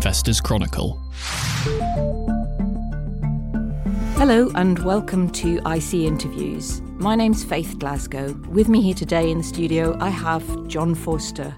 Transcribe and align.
Investors 0.00 0.40
Chronicle. 0.40 0.98
Hello 4.16 4.50
and 4.54 4.78
welcome 4.78 5.28
to 5.32 5.60
IC 5.66 5.92
Interviews. 5.92 6.80
My 6.94 7.14
name's 7.14 7.44
Faith 7.44 7.78
Glasgow. 7.78 8.32
With 8.48 8.70
me 8.70 8.80
here 8.80 8.94
today 8.94 9.30
in 9.30 9.36
the 9.36 9.44
studio, 9.44 9.98
I 10.00 10.08
have 10.08 10.66
John 10.68 10.94
Forster. 10.94 11.54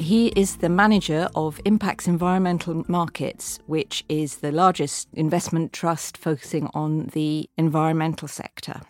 He 0.00 0.32
is 0.34 0.56
the 0.56 0.68
manager 0.68 1.28
of 1.36 1.62
Impax 1.62 2.08
Environmental 2.08 2.84
Markets, 2.88 3.60
which 3.66 4.04
is 4.08 4.38
the 4.38 4.50
largest 4.50 5.06
investment 5.12 5.72
trust 5.72 6.16
focusing 6.16 6.68
on 6.74 7.10
the 7.12 7.48
environmental 7.56 8.26
sector. 8.26 8.80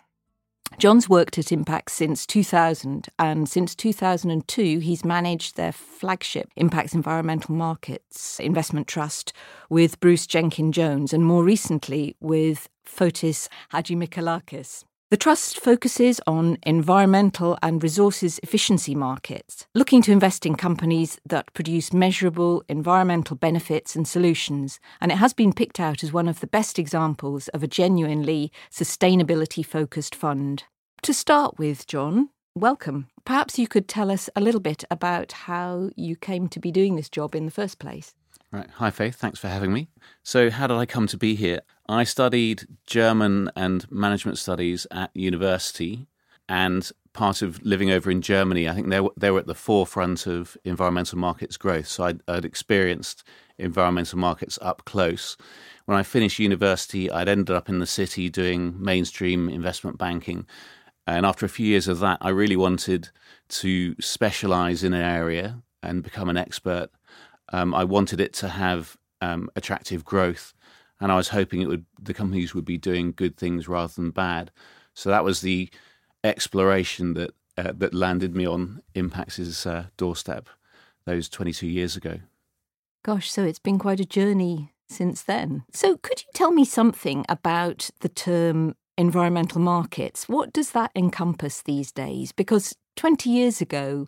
John's 0.77 1.07
worked 1.07 1.37
at 1.37 1.45
Impax 1.45 1.89
since 1.91 2.25
2000, 2.25 3.07
and 3.17 3.47
since 3.47 3.75
2002, 3.75 4.79
he's 4.79 5.05
managed 5.05 5.55
their 5.55 5.71
flagship 5.71 6.49
Impax 6.59 6.93
Environmental 6.93 7.55
Markets 7.55 8.39
Investment 8.39 8.85
Trust 8.85 9.31
with 9.69 9.99
Bruce 10.01 10.27
Jenkyn 10.27 10.71
Jones, 10.71 11.13
and 11.13 11.25
more 11.25 11.43
recently 11.43 12.15
with 12.19 12.67
Fotis 12.85 13.47
Chatzimichalakis. 13.73 14.83
The 15.15 15.19
Trust 15.19 15.61
focuses 15.61 16.19
on 16.27 16.57
environmental 16.63 17.57
and 17.63 17.81
resources 17.81 18.37
efficiency 18.43 18.93
markets, 18.93 19.65
looking 19.73 20.01
to 20.01 20.11
invest 20.11 20.45
in 20.45 20.55
companies 20.55 21.21
that 21.25 21.53
produce 21.53 21.93
measurable 21.93 22.65
environmental 22.67 23.37
benefits 23.37 23.95
and 23.95 24.05
solutions, 24.05 24.77
and 24.99 25.13
it 25.13 25.15
has 25.15 25.31
been 25.31 25.53
picked 25.53 25.79
out 25.79 26.03
as 26.03 26.11
one 26.11 26.27
of 26.27 26.41
the 26.41 26.47
best 26.47 26.77
examples 26.77 27.47
of 27.53 27.63
a 27.63 27.67
genuinely 27.67 28.51
sustainability 28.69 29.65
focused 29.65 30.15
fund. 30.15 30.65
To 31.03 31.13
start 31.13 31.57
with, 31.57 31.87
John, 31.87 32.27
welcome. 32.53 33.07
Perhaps 33.23 33.57
you 33.57 33.69
could 33.69 33.87
tell 33.87 34.11
us 34.11 34.29
a 34.35 34.41
little 34.41 34.59
bit 34.59 34.83
about 34.91 35.31
how 35.31 35.91
you 35.95 36.17
came 36.17 36.49
to 36.49 36.59
be 36.59 36.73
doing 36.73 36.97
this 36.97 37.09
job 37.09 37.35
in 37.35 37.45
the 37.45 37.51
first 37.51 37.79
place. 37.79 38.13
Right. 38.55 38.69
Hi, 38.75 38.89
Faith. 38.89 39.15
Thanks 39.15 39.37
for 39.37 39.49
having 39.49 39.73
me. 39.73 39.89
So, 40.23 40.49
how 40.49 40.67
did 40.67 40.77
I 40.77 40.85
come 40.85 41.07
to 41.07 41.17
be 41.17 41.35
here? 41.35 41.59
I 41.89 42.05
studied 42.05 42.65
German 42.87 43.51
and 43.53 43.85
management 43.91 44.37
studies 44.37 44.87
at 44.91 45.11
university, 45.13 46.07
and 46.47 46.89
part 47.11 47.41
of 47.41 47.61
living 47.65 47.91
over 47.91 48.09
in 48.09 48.21
Germany, 48.21 48.69
I 48.69 48.73
think 48.73 48.87
they 48.87 49.01
were, 49.01 49.11
they 49.17 49.29
were 49.29 49.39
at 49.39 49.47
the 49.47 49.55
forefront 49.55 50.25
of 50.25 50.55
environmental 50.63 51.17
markets 51.17 51.57
growth. 51.57 51.89
So, 51.89 52.05
I'd, 52.05 52.21
I'd 52.29 52.45
experienced 52.45 53.25
environmental 53.57 54.19
markets 54.19 54.57
up 54.61 54.85
close. 54.85 55.35
When 55.83 55.97
I 55.97 56.03
finished 56.03 56.39
university, 56.39 57.11
I'd 57.11 57.27
ended 57.27 57.53
up 57.53 57.67
in 57.67 57.79
the 57.79 57.85
city 57.85 58.29
doing 58.29 58.81
mainstream 58.81 59.49
investment 59.49 59.97
banking. 59.97 60.45
And 61.05 61.25
after 61.25 61.45
a 61.45 61.49
few 61.49 61.67
years 61.67 61.89
of 61.89 61.99
that, 61.99 62.19
I 62.21 62.29
really 62.29 62.55
wanted 62.55 63.09
to 63.49 63.97
specialize 63.99 64.81
in 64.81 64.93
an 64.93 65.01
area 65.01 65.61
and 65.83 66.03
become 66.03 66.29
an 66.29 66.37
expert 66.37 66.89
um, 67.53 67.73
I 67.73 67.83
wanted 67.83 68.19
it 68.19 68.33
to 68.33 68.49
have 68.49 68.97
um, 69.21 69.49
attractive 69.55 70.03
growth, 70.03 70.53
and 70.99 71.11
I 71.11 71.15
was 71.15 71.29
hoping 71.29 71.61
it 71.61 71.67
would 71.67 71.85
the 72.01 72.13
companies 72.13 72.53
would 72.53 72.65
be 72.65 72.77
doing 72.77 73.13
good 73.15 73.37
things 73.37 73.67
rather 73.67 73.93
than 73.93 74.11
bad. 74.11 74.51
So 74.93 75.09
that 75.09 75.23
was 75.23 75.41
the 75.41 75.69
exploration 76.23 77.13
that 77.13 77.31
uh, 77.57 77.73
that 77.77 77.93
landed 77.93 78.35
me 78.35 78.45
on 78.45 78.81
Impax's 78.95 79.65
uh, 79.65 79.85
doorstep 79.97 80.49
those 81.05 81.29
22 81.29 81.67
years 81.67 81.95
ago. 81.95 82.19
Gosh, 83.03 83.31
so 83.31 83.43
it's 83.43 83.59
been 83.59 83.77
quite 83.77 83.99
a 83.99 84.05
journey 84.05 84.73
since 84.89 85.21
then. 85.21 85.63
So 85.71 85.97
could 85.97 86.21
you 86.21 86.29
tell 86.33 86.51
me 86.51 86.65
something 86.65 87.25
about 87.29 87.89
the 87.99 88.09
term 88.09 88.75
environmental 88.97 89.61
markets? 89.61 90.27
What 90.27 90.51
does 90.51 90.71
that 90.71 90.91
encompass 90.95 91.61
these 91.61 91.91
days? 91.91 92.31
Because 92.31 92.75
20 92.95 93.29
years 93.29 93.61
ago, 93.61 94.07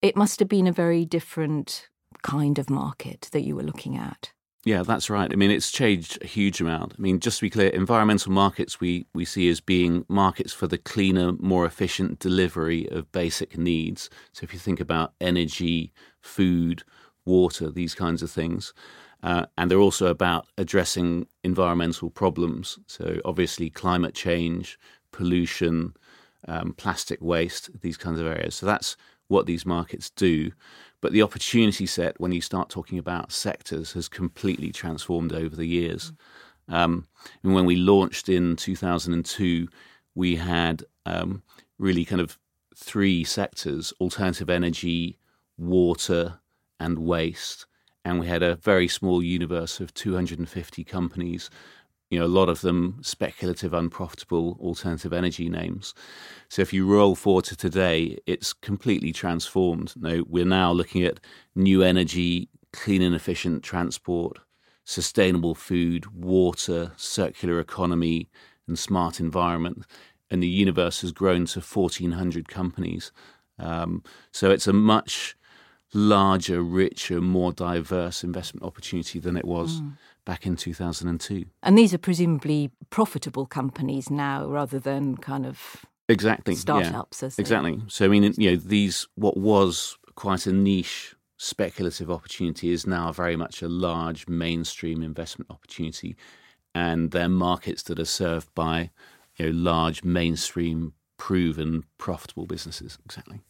it 0.00 0.16
must 0.16 0.38
have 0.38 0.48
been 0.48 0.66
a 0.66 0.72
very 0.72 1.04
different 1.04 1.88
kind 2.22 2.58
of 2.58 2.70
market 2.70 3.28
that 3.32 3.42
you 3.42 3.56
were 3.56 3.62
looking 3.62 3.96
at. 3.96 4.32
Yeah, 4.64 4.82
that's 4.82 5.08
right. 5.08 5.32
I 5.32 5.36
mean, 5.36 5.50
it's 5.50 5.70
changed 5.70 6.18
a 6.20 6.26
huge 6.26 6.60
amount. 6.60 6.94
I 6.98 7.00
mean, 7.00 7.18
just 7.18 7.38
to 7.38 7.46
be 7.46 7.50
clear, 7.50 7.70
environmental 7.70 8.30
markets 8.30 8.78
we, 8.78 9.06
we 9.14 9.24
see 9.24 9.48
as 9.48 9.58
being 9.60 10.04
markets 10.06 10.52
for 10.52 10.66
the 10.66 10.76
cleaner, 10.76 11.32
more 11.38 11.64
efficient 11.64 12.18
delivery 12.18 12.86
of 12.90 13.10
basic 13.10 13.56
needs. 13.56 14.10
So 14.32 14.44
if 14.44 14.52
you 14.52 14.58
think 14.58 14.78
about 14.78 15.14
energy, 15.18 15.92
food, 16.20 16.82
water, 17.24 17.70
these 17.70 17.94
kinds 17.94 18.22
of 18.22 18.30
things. 18.30 18.74
Uh, 19.22 19.46
and 19.56 19.70
they're 19.70 19.78
also 19.78 20.06
about 20.08 20.46
addressing 20.58 21.26
environmental 21.42 22.10
problems. 22.10 22.78
So 22.86 23.20
obviously, 23.24 23.70
climate 23.70 24.14
change, 24.14 24.78
pollution, 25.10 25.94
um, 26.48 26.74
plastic 26.74 27.20
waste, 27.22 27.70
these 27.80 27.96
kinds 27.96 28.20
of 28.20 28.26
areas. 28.26 28.54
So 28.54 28.66
that's 28.66 28.96
what 29.28 29.46
these 29.46 29.64
markets 29.64 30.10
do. 30.10 30.50
But 31.00 31.12
the 31.12 31.22
opportunity 31.22 31.86
set, 31.86 32.20
when 32.20 32.32
you 32.32 32.40
start 32.40 32.68
talking 32.68 32.98
about 32.98 33.32
sectors, 33.32 33.92
has 33.92 34.08
completely 34.08 34.70
transformed 34.72 35.32
over 35.32 35.56
the 35.56 35.66
years. 35.66 36.12
Um, 36.68 37.06
and 37.42 37.54
when 37.54 37.64
we 37.64 37.76
launched 37.76 38.28
in 38.28 38.56
2002, 38.56 39.68
we 40.14 40.36
had 40.36 40.84
um, 41.06 41.42
really 41.78 42.04
kind 42.04 42.20
of 42.20 42.38
three 42.74 43.24
sectors 43.24 43.92
alternative 44.00 44.50
energy, 44.50 45.18
water, 45.58 46.38
and 46.78 46.98
waste. 46.98 47.66
And 48.04 48.18
we 48.18 48.26
had 48.26 48.42
a 48.42 48.56
very 48.56 48.88
small 48.88 49.22
universe 49.22 49.80
of 49.80 49.92
250 49.92 50.84
companies 50.84 51.50
you 52.10 52.18
know, 52.18 52.26
a 52.26 52.28
lot 52.28 52.48
of 52.48 52.60
them 52.60 52.98
speculative, 53.02 53.72
unprofitable 53.72 54.58
alternative 54.60 55.12
energy 55.12 55.48
names. 55.48 55.94
So 56.48 56.60
if 56.60 56.72
you 56.72 56.84
roll 56.86 57.14
forward 57.14 57.44
to 57.46 57.56
today, 57.56 58.18
it's 58.26 58.52
completely 58.52 59.12
transformed. 59.12 59.94
Now, 59.96 60.22
we're 60.28 60.44
now 60.44 60.72
looking 60.72 61.04
at 61.04 61.20
new 61.54 61.82
energy, 61.82 62.48
clean 62.72 63.00
and 63.00 63.14
efficient 63.14 63.62
transport, 63.62 64.38
sustainable 64.84 65.54
food, 65.54 66.06
water, 66.12 66.90
circular 66.96 67.60
economy, 67.60 68.28
and 68.66 68.76
smart 68.76 69.20
environment. 69.20 69.84
And 70.32 70.42
the 70.42 70.48
universe 70.48 71.02
has 71.02 71.12
grown 71.12 71.46
to 71.46 71.60
1,400 71.60 72.48
companies. 72.48 73.12
Um, 73.58 74.02
so 74.32 74.50
it's 74.50 74.66
a 74.66 74.72
much 74.72 75.36
larger, 75.92 76.62
richer, 76.62 77.20
more 77.20 77.52
diverse 77.52 78.24
investment 78.24 78.64
opportunity 78.64 79.20
than 79.20 79.36
it 79.36 79.44
was. 79.44 79.80
Mm 79.80 79.96
back 80.24 80.46
in 80.46 80.56
2002. 80.56 81.44
And 81.62 81.78
these 81.78 81.94
are 81.94 81.98
presumably 81.98 82.70
profitable 82.90 83.46
companies 83.46 84.10
now 84.10 84.46
rather 84.46 84.78
than 84.78 85.16
kind 85.16 85.46
of 85.46 85.84
exactly 86.08 86.54
startups. 86.54 87.22
Yeah, 87.22 87.30
exactly. 87.38 87.80
So 87.88 88.04
I 88.04 88.08
mean, 88.08 88.34
you 88.36 88.52
know, 88.52 88.56
these 88.56 89.06
what 89.14 89.36
was 89.36 89.96
quite 90.14 90.46
a 90.46 90.52
niche 90.52 91.14
speculative 91.36 92.10
opportunity 92.10 92.70
is 92.70 92.86
now 92.86 93.10
very 93.12 93.36
much 93.36 93.62
a 93.62 93.68
large 93.68 94.28
mainstream 94.28 95.02
investment 95.02 95.50
opportunity, 95.50 96.16
and 96.74 97.10
they're 97.10 97.28
markets 97.28 97.82
that 97.84 97.98
are 97.98 98.04
served 98.04 98.54
by 98.54 98.90
you 99.36 99.46
know 99.46 99.52
large 99.52 100.04
mainstream 100.04 100.92
proven 101.16 101.84
profitable 101.98 102.46
businesses. 102.46 102.98
Exactly. 103.04 103.40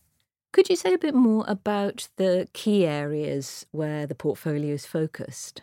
Could 0.52 0.69
you 0.69 0.75
say 0.75 0.92
a 0.92 0.98
bit 0.98 1.14
more 1.14 1.44
about 1.47 2.08
the 2.16 2.48
key 2.52 2.84
areas 2.84 3.66
where 3.70 4.04
the 4.06 4.16
portfolio 4.16 4.75
is 4.75 4.84
focused? 4.84 5.62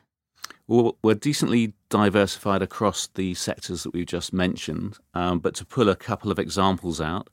Well, 0.67 0.97
we're 1.01 1.13
decently 1.15 1.73
diversified 1.89 2.61
across 2.61 3.07
the 3.07 3.33
sectors 3.35 3.83
that 3.83 3.93
we've 3.93 4.05
just 4.05 4.33
mentioned, 4.33 4.97
um, 5.13 5.39
but 5.39 5.55
to 5.55 5.65
pull 5.65 5.87
a 5.89 5.95
couple 5.95 6.29
of 6.29 6.39
examples 6.39 6.99
out, 6.99 7.29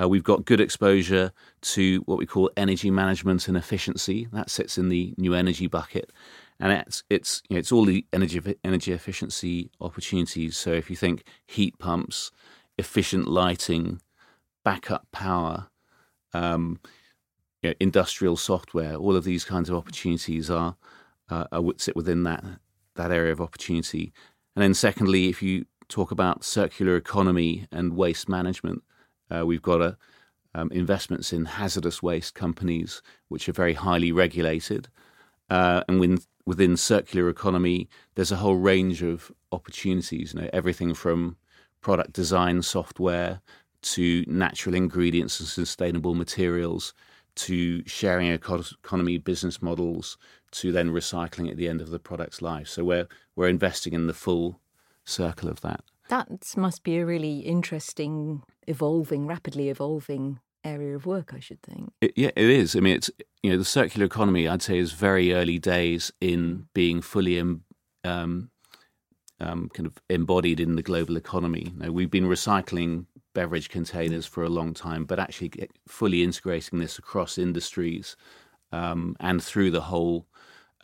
uh, 0.00 0.08
we've 0.08 0.22
got 0.22 0.44
good 0.44 0.60
exposure 0.60 1.32
to 1.60 2.00
what 2.06 2.18
we 2.18 2.26
call 2.26 2.50
energy 2.56 2.90
management 2.90 3.48
and 3.48 3.56
efficiency. 3.56 4.28
That 4.32 4.48
sits 4.48 4.78
in 4.78 4.88
the 4.90 5.12
new 5.18 5.34
energy 5.34 5.66
bucket, 5.66 6.12
and 6.60 6.72
it's 6.72 7.02
it's 7.10 7.42
you 7.48 7.54
know, 7.54 7.58
it's 7.58 7.72
all 7.72 7.84
the 7.84 8.06
energy 8.12 8.40
energy 8.62 8.92
efficiency 8.92 9.70
opportunities. 9.80 10.56
So 10.56 10.72
if 10.72 10.88
you 10.88 10.94
think 10.94 11.24
heat 11.46 11.78
pumps, 11.78 12.30
efficient 12.78 13.26
lighting, 13.26 14.00
backup 14.64 15.08
power, 15.10 15.66
um, 16.32 16.78
you 17.62 17.70
know, 17.70 17.74
industrial 17.80 18.36
software, 18.36 18.94
all 18.94 19.16
of 19.16 19.24
these 19.24 19.44
kinds 19.44 19.68
of 19.68 19.74
opportunities 19.74 20.48
are 20.48 20.76
uh, 21.30 21.46
would 21.52 21.80
sit 21.80 21.96
within 21.96 22.22
that 22.24 22.44
that 22.94 23.10
area 23.12 23.32
of 23.32 23.40
opportunity. 23.40 24.12
And 24.54 24.62
then, 24.62 24.74
secondly, 24.74 25.28
if 25.28 25.42
you 25.42 25.66
talk 25.88 26.10
about 26.10 26.44
circular 26.44 26.96
economy 26.96 27.66
and 27.70 27.96
waste 27.96 28.28
management, 28.28 28.82
uh, 29.30 29.46
we've 29.46 29.62
got 29.62 29.80
a, 29.80 29.96
um, 30.54 30.70
investments 30.72 31.32
in 31.32 31.44
hazardous 31.44 32.02
waste 32.02 32.34
companies, 32.34 33.02
which 33.28 33.48
are 33.48 33.52
very 33.52 33.74
highly 33.74 34.12
regulated. 34.12 34.88
Uh, 35.48 35.82
and 35.88 36.00
when, 36.00 36.18
within 36.44 36.76
circular 36.76 37.28
economy, 37.28 37.88
there's 38.14 38.32
a 38.32 38.36
whole 38.36 38.56
range 38.56 39.02
of 39.02 39.30
opportunities. 39.52 40.34
You 40.34 40.42
know, 40.42 40.50
everything 40.52 40.92
from 40.94 41.36
product 41.80 42.12
design 42.12 42.62
software 42.62 43.40
to 43.80 44.24
natural 44.26 44.74
ingredients 44.74 45.38
and 45.38 45.48
sustainable 45.48 46.14
materials 46.14 46.92
to 47.36 47.86
sharing 47.86 48.32
economy 48.32 49.18
business 49.18 49.62
models 49.62 50.18
to 50.52 50.72
then 50.72 50.90
recycling 50.90 51.50
at 51.50 51.56
the 51.56 51.68
end 51.68 51.80
of 51.80 51.90
the 51.90 51.98
product's 51.98 52.42
life. 52.42 52.68
So 52.68 52.84
we're 52.84 53.08
we're 53.36 53.48
investing 53.48 53.92
in 53.92 54.06
the 54.06 54.14
full 54.14 54.60
circle 55.04 55.48
of 55.48 55.60
that. 55.62 55.82
That 56.08 56.54
must 56.56 56.82
be 56.84 56.98
a 56.98 57.06
really 57.06 57.40
interesting, 57.40 58.42
evolving, 58.66 59.26
rapidly 59.26 59.68
evolving 59.68 60.40
area 60.64 60.96
of 60.96 61.06
work, 61.06 61.32
I 61.34 61.40
should 61.40 61.62
think. 61.62 61.92
It, 62.00 62.12
yeah, 62.16 62.30
it 62.34 62.50
is. 62.50 62.74
I 62.74 62.80
mean, 62.80 62.96
it's 62.96 63.10
you 63.42 63.50
know 63.50 63.58
the 63.58 63.64
circular 63.64 64.06
economy. 64.06 64.48
I'd 64.48 64.62
say 64.62 64.78
is 64.78 64.92
very 64.92 65.34
early 65.34 65.58
days 65.58 66.12
in 66.20 66.68
being 66.74 67.02
fully 67.02 67.38
um, 67.38 68.50
um, 69.40 69.70
kind 69.72 69.86
of 69.86 69.94
embodied 70.08 70.60
in 70.60 70.76
the 70.76 70.82
global 70.82 71.16
economy. 71.16 71.72
You 71.74 71.86
know, 71.86 71.92
we've 71.92 72.10
been 72.10 72.26
recycling 72.26 73.06
beverage 73.34 73.68
containers 73.68 74.26
for 74.26 74.42
a 74.42 74.48
long 74.48 74.74
time, 74.74 75.04
but 75.04 75.18
actually 75.18 75.52
fully 75.86 76.22
integrating 76.22 76.78
this 76.78 76.98
across 76.98 77.38
industries 77.38 78.16
um, 78.72 79.16
and 79.20 79.42
through 79.42 79.70
the 79.70 79.82
whole 79.82 80.26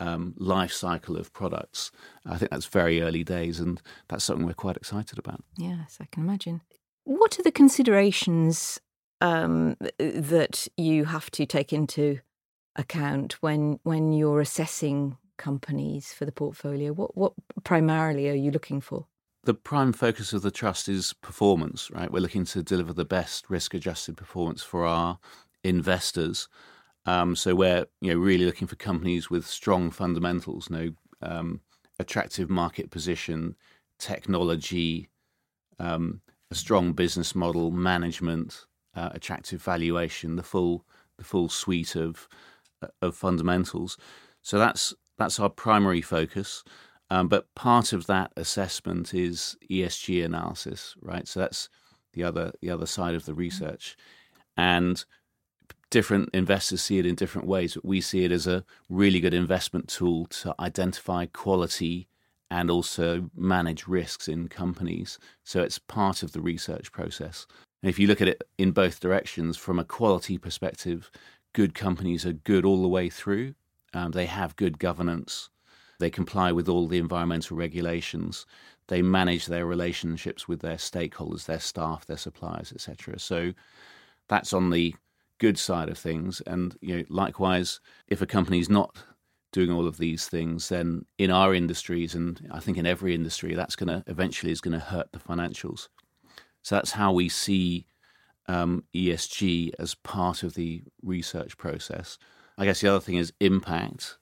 um, 0.01 0.35
life 0.37 0.73
cycle 0.73 1.17
of 1.17 1.33
products. 1.33 1.91
I 2.27 2.37
think 2.37 2.51
that's 2.51 2.67
very 2.67 3.01
early 3.01 3.25
days, 3.25 3.61
and 3.61 3.81
that's 4.09 4.25
something 4.25 4.47
we're 4.47 4.55
quite 4.55 4.77
excited 4.77 5.19
about. 5.19 5.43
Yes, 5.57 5.99
I 6.01 6.07
can 6.11 6.25
imagine. 6.25 6.63
What 7.05 7.39
are 7.39 7.43
the 7.43 7.53
considerations 7.53 8.81
um, 9.21 9.77
that 9.99 10.69
you 10.77 11.05
have 11.05 11.31
to 11.33 11.47
take 11.47 11.73
into 11.73 12.21
account 12.77 13.35
when 13.41 13.79
when 13.83 14.13
you're 14.13 14.41
assessing 14.41 15.17
companies 15.37 16.13
for 16.13 16.25
the 16.25 16.33
portfolio? 16.33 16.93
What 16.93 17.17
what 17.17 17.33
primarily 17.63 18.29
are 18.29 18.35
you 18.35 18.51
looking 18.51 18.81
for? 18.81 19.07
The 19.45 19.55
prime 19.55 19.93
focus 19.93 20.33
of 20.33 20.41
the 20.41 20.51
trust 20.51 20.89
is 20.89 21.13
performance, 21.13 21.91
right? 21.91 22.11
We're 22.11 22.21
looking 22.21 22.47
to 22.47 22.63
deliver 22.63 22.95
the 22.95 23.05
best 23.05 23.51
risk 23.51 23.75
adjusted 23.75 24.17
performance 24.17 24.63
for 24.63 24.87
our 24.87 25.19
investors. 25.63 26.49
Um, 27.07 27.37
so 27.37 27.55
we're 27.55 27.87
you 28.01 28.13
know 28.13 28.19
really 28.19 28.45
looking 28.45 28.69
for 28.69 28.77
companies 28.77 29.31
with 29.31 29.47
strong 29.47 29.91
fundamentals, 29.91 30.71
no 30.71 30.91
um, 31.23 31.61
attractive 31.99 32.51
market 32.51 32.91
position, 32.91 33.57
technology, 33.99 35.09
um, 35.79 36.21
a 36.51 36.55
strong 36.55 36.93
business 36.93 37.35
model, 37.35 37.71
management, 37.71 38.67
uh, 38.95 39.11
attractive 39.13 39.63
valuation, 39.63 40.37
the 40.37 40.43
full 40.43 40.85
the 41.19 41.25
full 41.25 41.49
suite 41.49 41.97
of 41.97 42.29
uh, 42.83 42.89
of 43.03 43.15
fundamentals. 43.17 43.99
So 44.43 44.59
that's 44.59 44.95
that's 45.19 45.39
our 45.41 45.51
primary 45.51 46.03
focus. 46.03 46.65
Um, 47.11 47.29
but 47.29 47.55
part 47.55 47.93
of 47.93 48.07
that 48.07 48.33
assessment 48.37 49.15
is 49.15 49.57
ESG 49.71 50.25
analysis, 50.25 50.95
right? 51.03 51.29
So 51.29 51.41
that's 51.41 51.69
the 52.15 52.25
other 52.25 52.53
the 52.63 52.71
other 52.71 52.87
side 52.87 53.15
of 53.15 53.27
the 53.27 53.35
research, 53.35 53.97
and 54.57 55.05
different 55.95 56.29
investors 56.35 56.83
see 56.83 56.99
it 56.99 57.07
in 57.07 57.15
different 57.15 57.47
ways. 57.47 57.75
But 57.75 57.85
we 57.85 58.01
see 58.01 58.25
it 58.25 58.33
as 58.33 58.49
a 58.49 58.65
really 58.91 59.21
good 59.21 59.33
investment 59.33 59.87
tool 59.87 60.27
to 60.43 60.53
identify 60.59 61.27
quality 61.27 62.09
and 62.51 62.69
also 62.69 63.31
manage 63.37 63.87
risks 63.87 64.27
in 64.27 64.49
companies. 64.49 65.21
So 65.45 65.63
it's 65.63 65.79
part 65.79 66.25
of 66.25 66.33
the 66.33 66.41
research 66.41 66.91
process. 66.91 67.47
And 67.81 67.89
if 67.89 68.01
you 68.01 68.09
look 68.09 68.21
at 68.21 68.27
it 68.27 68.43
in 68.59 68.73
both 68.73 68.99
directions, 68.99 69.57
from 69.57 69.79
a 69.79 69.85
quality 69.85 70.37
perspective, 70.37 71.13
good 71.53 71.75
companies 71.75 72.27
are 72.27 72.33
good 72.33 72.65
all 72.65 72.83
the 72.83 72.89
way 72.89 73.09
through. 73.09 73.55
Um, 73.93 74.11
they 74.11 74.27
have 74.27 74.57
good 74.57 74.81
governance. 74.81 75.49
They 76.01 76.11
comply 76.11 76.51
with 76.51 76.69
all 76.69 76.89
the 76.89 76.99
environmental 76.99 77.57
regulations. 77.57 78.47
They 78.89 79.01
manage 79.01 79.47
their 79.47 79.65
relationships 79.65 80.49
with 80.49 80.61
their 80.61 80.77
stakeholders, 80.77 81.47
their 81.47 81.61
staff, 81.61 82.05
their 82.05 82.17
suppliers, 82.17 82.73
etc. 82.73 83.21
So 83.21 83.53
that's 84.29 84.53
on 84.53 84.71
the 84.71 84.97
good 85.39 85.59
side 85.59 85.89
of 85.89 85.99
things. 85.99 86.41
And 86.47 86.77
you 86.81 86.99
know, 86.99 87.05
likewise, 87.09 87.81
if 88.09 88.23
a 88.23 88.27
company 88.27 88.59
is 88.59 88.69
not 88.69 89.05
doing 89.53 89.71
all 89.71 89.87
of 89.87 89.99
these 89.99 90.27
things, 90.27 90.69
then 90.69 91.07
in 91.19 91.31
our 91.31 91.55
industries, 91.55 92.15
and 92.15 92.47
I 92.51 92.61
think 92.61 92.77
in 92.77 92.87
every 92.87 93.15
industry, 93.15 93.55
that's 93.55 93.77
going 93.77 93.89
to 93.89 94.05
eventually 94.11 94.51
is 94.51 94.61
going 94.61 94.79
to 94.79 94.85
hurt 94.85 95.13
the 95.13 95.19
financials. 95.19 95.89
So 96.63 96.75
that's 96.75 96.93
how 96.93 97.13
we 97.13 97.29
see 97.29 97.87
um, 98.49 98.85
ESG 98.95 99.73
as 99.79 99.95
part 99.95 100.43
of 100.43 100.55
the 100.55 100.83
research 101.03 101.57
process. 101.57 102.19
I 102.59 102.65
guess 102.65 102.81
the 102.81 102.89
other 102.89 103.01
thing 103.01 103.17
is 103.17 103.33
impact. 103.41 104.19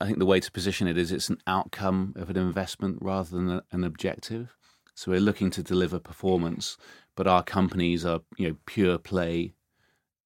I 0.00 0.06
think 0.06 0.18
the 0.18 0.26
way 0.26 0.40
to 0.40 0.50
position 0.50 0.88
it 0.88 0.98
is 0.98 1.12
it's 1.12 1.28
an 1.28 1.38
outcome 1.46 2.12
of 2.16 2.30
an 2.30 2.36
investment 2.36 2.98
rather 3.00 3.30
than 3.30 3.60
an 3.70 3.84
objective. 3.84 4.56
So 4.94 5.10
we're 5.10 5.20
looking 5.20 5.50
to 5.50 5.62
deliver 5.62 5.98
performance, 5.98 6.76
but 7.16 7.26
our 7.26 7.42
companies 7.42 8.04
are 8.04 8.20
you 8.36 8.48
know 8.48 8.56
pure 8.66 8.98
play 8.98 9.54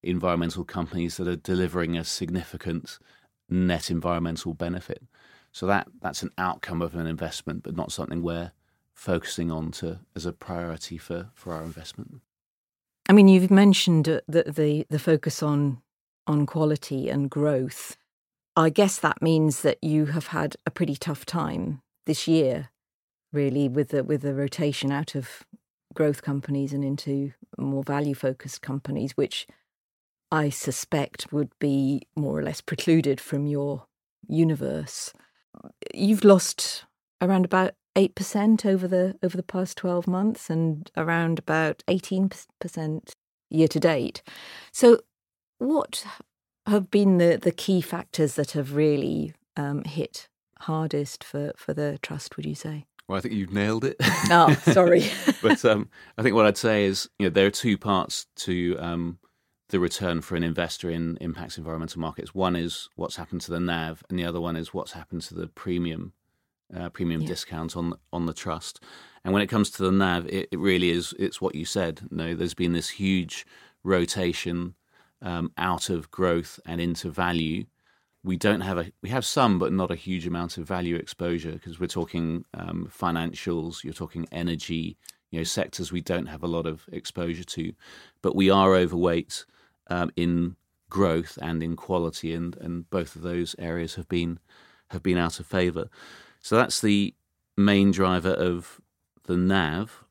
environmental 0.03 0.63
companies 0.63 1.17
that 1.17 1.27
are 1.27 1.35
delivering 1.35 1.97
a 1.97 2.03
significant 2.03 2.99
net 3.49 3.91
environmental 3.91 4.53
benefit. 4.53 5.03
So 5.51 5.65
that 5.67 5.87
that's 6.01 6.23
an 6.23 6.31
outcome 6.37 6.81
of 6.81 6.95
an 6.95 7.07
investment, 7.07 7.63
but 7.63 7.75
not 7.75 7.91
something 7.91 8.21
we're 8.21 8.51
focusing 8.93 9.51
on 9.51 9.71
to 9.71 9.99
as 10.15 10.25
a 10.25 10.33
priority 10.33 10.97
for, 10.97 11.29
for 11.33 11.53
our 11.53 11.63
investment. 11.63 12.21
I 13.07 13.13
mean, 13.13 13.27
you've 13.27 13.49
mentioned 13.49 14.07
uh, 14.07 14.21
the, 14.27 14.43
the 14.43 14.85
the 14.89 14.99
focus 14.99 15.41
on 15.41 15.81
on 16.27 16.45
quality 16.45 17.09
and 17.09 17.29
growth. 17.29 17.97
I 18.55 18.69
guess 18.69 18.99
that 18.99 19.21
means 19.21 19.61
that 19.61 19.83
you 19.83 20.07
have 20.07 20.27
had 20.27 20.55
a 20.65 20.71
pretty 20.71 20.95
tough 20.95 21.25
time 21.25 21.81
this 22.05 22.27
year, 22.27 22.69
really, 23.33 23.67
with 23.67 23.89
the 23.89 24.03
with 24.03 24.21
the 24.21 24.35
rotation 24.35 24.91
out 24.91 25.15
of 25.15 25.43
growth 25.95 26.21
companies 26.21 26.71
and 26.71 26.83
into 26.83 27.33
more 27.57 27.83
value 27.83 28.13
focused 28.13 28.61
companies, 28.61 29.17
which 29.17 29.47
I 30.31 30.49
suspect 30.49 31.31
would 31.33 31.51
be 31.59 32.03
more 32.15 32.37
or 32.37 32.43
less 32.43 32.61
precluded 32.61 33.19
from 33.19 33.47
your 33.47 33.85
universe. 34.27 35.13
You've 35.93 36.23
lost 36.23 36.85
around 37.21 37.45
about 37.45 37.73
eight 37.95 38.15
percent 38.15 38.65
over 38.65 38.87
the 38.87 39.15
over 39.23 39.35
the 39.35 39.43
past 39.43 39.77
twelve 39.77 40.07
months, 40.07 40.49
and 40.49 40.89
around 40.95 41.39
about 41.39 41.83
eighteen 41.87 42.29
percent 42.59 43.13
year 43.49 43.67
to 43.67 43.79
date. 43.79 44.21
So, 44.71 44.99
what 45.57 46.05
have 46.67 46.91
been 46.91 47.17
the 47.17 47.37
the 47.41 47.51
key 47.51 47.81
factors 47.81 48.35
that 48.35 48.51
have 48.51 48.75
really 48.75 49.33
um, 49.57 49.83
hit 49.83 50.29
hardest 50.59 51.23
for 51.23 51.53
for 51.57 51.73
the 51.73 51.97
trust? 52.01 52.37
Would 52.37 52.45
you 52.45 52.55
say? 52.55 52.85
Well, 53.07 53.17
I 53.17 53.21
think 53.21 53.33
you've 53.33 53.51
nailed 53.51 53.85
it. 53.85 53.95
Oh, 54.29 54.53
sorry. 54.71 55.09
but 55.41 55.65
um, 55.65 55.89
I 56.19 56.21
think 56.21 56.35
what 56.35 56.45
I'd 56.45 56.57
say 56.57 56.85
is, 56.85 57.09
you 57.17 57.25
know, 57.25 57.31
there 57.31 57.47
are 57.47 57.51
two 57.51 57.75
parts 57.75 58.27
to 58.35 58.77
um, 58.77 59.17
the 59.69 59.79
return 59.79 60.21
for 60.21 60.35
an 60.35 60.43
investor 60.43 60.89
in 60.89 61.17
Impax 61.21 61.57
environmental 61.57 62.01
markets. 62.01 62.33
One 62.33 62.55
is 62.55 62.89
what's 62.95 63.15
happened 63.15 63.41
to 63.41 63.51
the 63.51 63.59
NAV, 63.59 64.03
and 64.09 64.17
the 64.17 64.25
other 64.25 64.41
one 64.41 64.55
is 64.55 64.73
what's 64.73 64.93
happened 64.93 65.21
to 65.23 65.35
the 65.35 65.47
premium 65.47 66.13
uh, 66.75 66.89
premium 66.89 67.21
yeah. 67.21 67.27
discounts 67.27 67.75
on 67.75 67.93
on 68.11 68.25
the 68.25 68.33
trust. 68.33 68.83
And 69.23 69.33
when 69.33 69.41
it 69.41 69.47
comes 69.47 69.69
to 69.71 69.83
the 69.83 69.91
NAV, 69.91 70.27
it, 70.27 70.49
it 70.51 70.59
really 70.59 70.89
is 70.89 71.13
it's 71.19 71.41
what 71.41 71.55
you 71.55 71.65
said. 71.65 72.01
You 72.03 72.17
no, 72.17 72.27
know, 72.27 72.35
there's 72.35 72.53
been 72.53 72.73
this 72.73 72.89
huge 72.89 73.45
rotation 73.83 74.75
um, 75.21 75.51
out 75.57 75.89
of 75.89 76.11
growth 76.11 76.59
and 76.65 76.81
into 76.81 77.09
value. 77.09 77.65
We 78.23 78.37
don't 78.37 78.61
have 78.61 78.77
a 78.77 78.91
we 79.01 79.09
have 79.09 79.25
some, 79.25 79.59
but 79.59 79.71
not 79.71 79.91
a 79.91 79.95
huge 79.95 80.25
amount 80.25 80.57
of 80.57 80.67
value 80.67 80.95
exposure 80.95 81.53
because 81.53 81.79
we're 81.79 81.87
talking 81.87 82.45
um, 82.53 82.91
financials. 82.91 83.83
You're 83.83 83.93
talking 83.93 84.27
energy. 84.31 84.97
You 85.31 85.39
know 85.39 85.43
sectors 85.43 85.91
we 85.91 86.01
don't 86.01 86.25
have 86.25 86.41
a 86.41 86.47
lot 86.47 86.65
of 86.65 86.89
exposure 86.91 87.43
to, 87.43 87.73
but 88.23 88.35
we 88.35 88.49
are 88.49 88.73
overweight 88.73 89.45
um, 89.89 90.11
in 90.15 90.55
growth 90.89 91.37
and 91.41 91.61
in 91.61 91.75
quality, 91.75 92.33
and, 92.33 92.55
and 92.57 92.89
both 92.89 93.15
of 93.15 93.21
those 93.21 93.55
areas 93.59 93.95
have 93.95 94.07
been 94.07 94.39
have 94.89 95.03
been 95.03 95.17
out 95.17 95.39
of 95.39 95.45
favour. 95.45 95.87
So 96.41 96.55
that's 96.55 96.81
the 96.81 97.13
main 97.57 97.91
driver 97.91 98.31
of 98.31 98.81
the 99.25 99.37
NAV, 99.37 100.03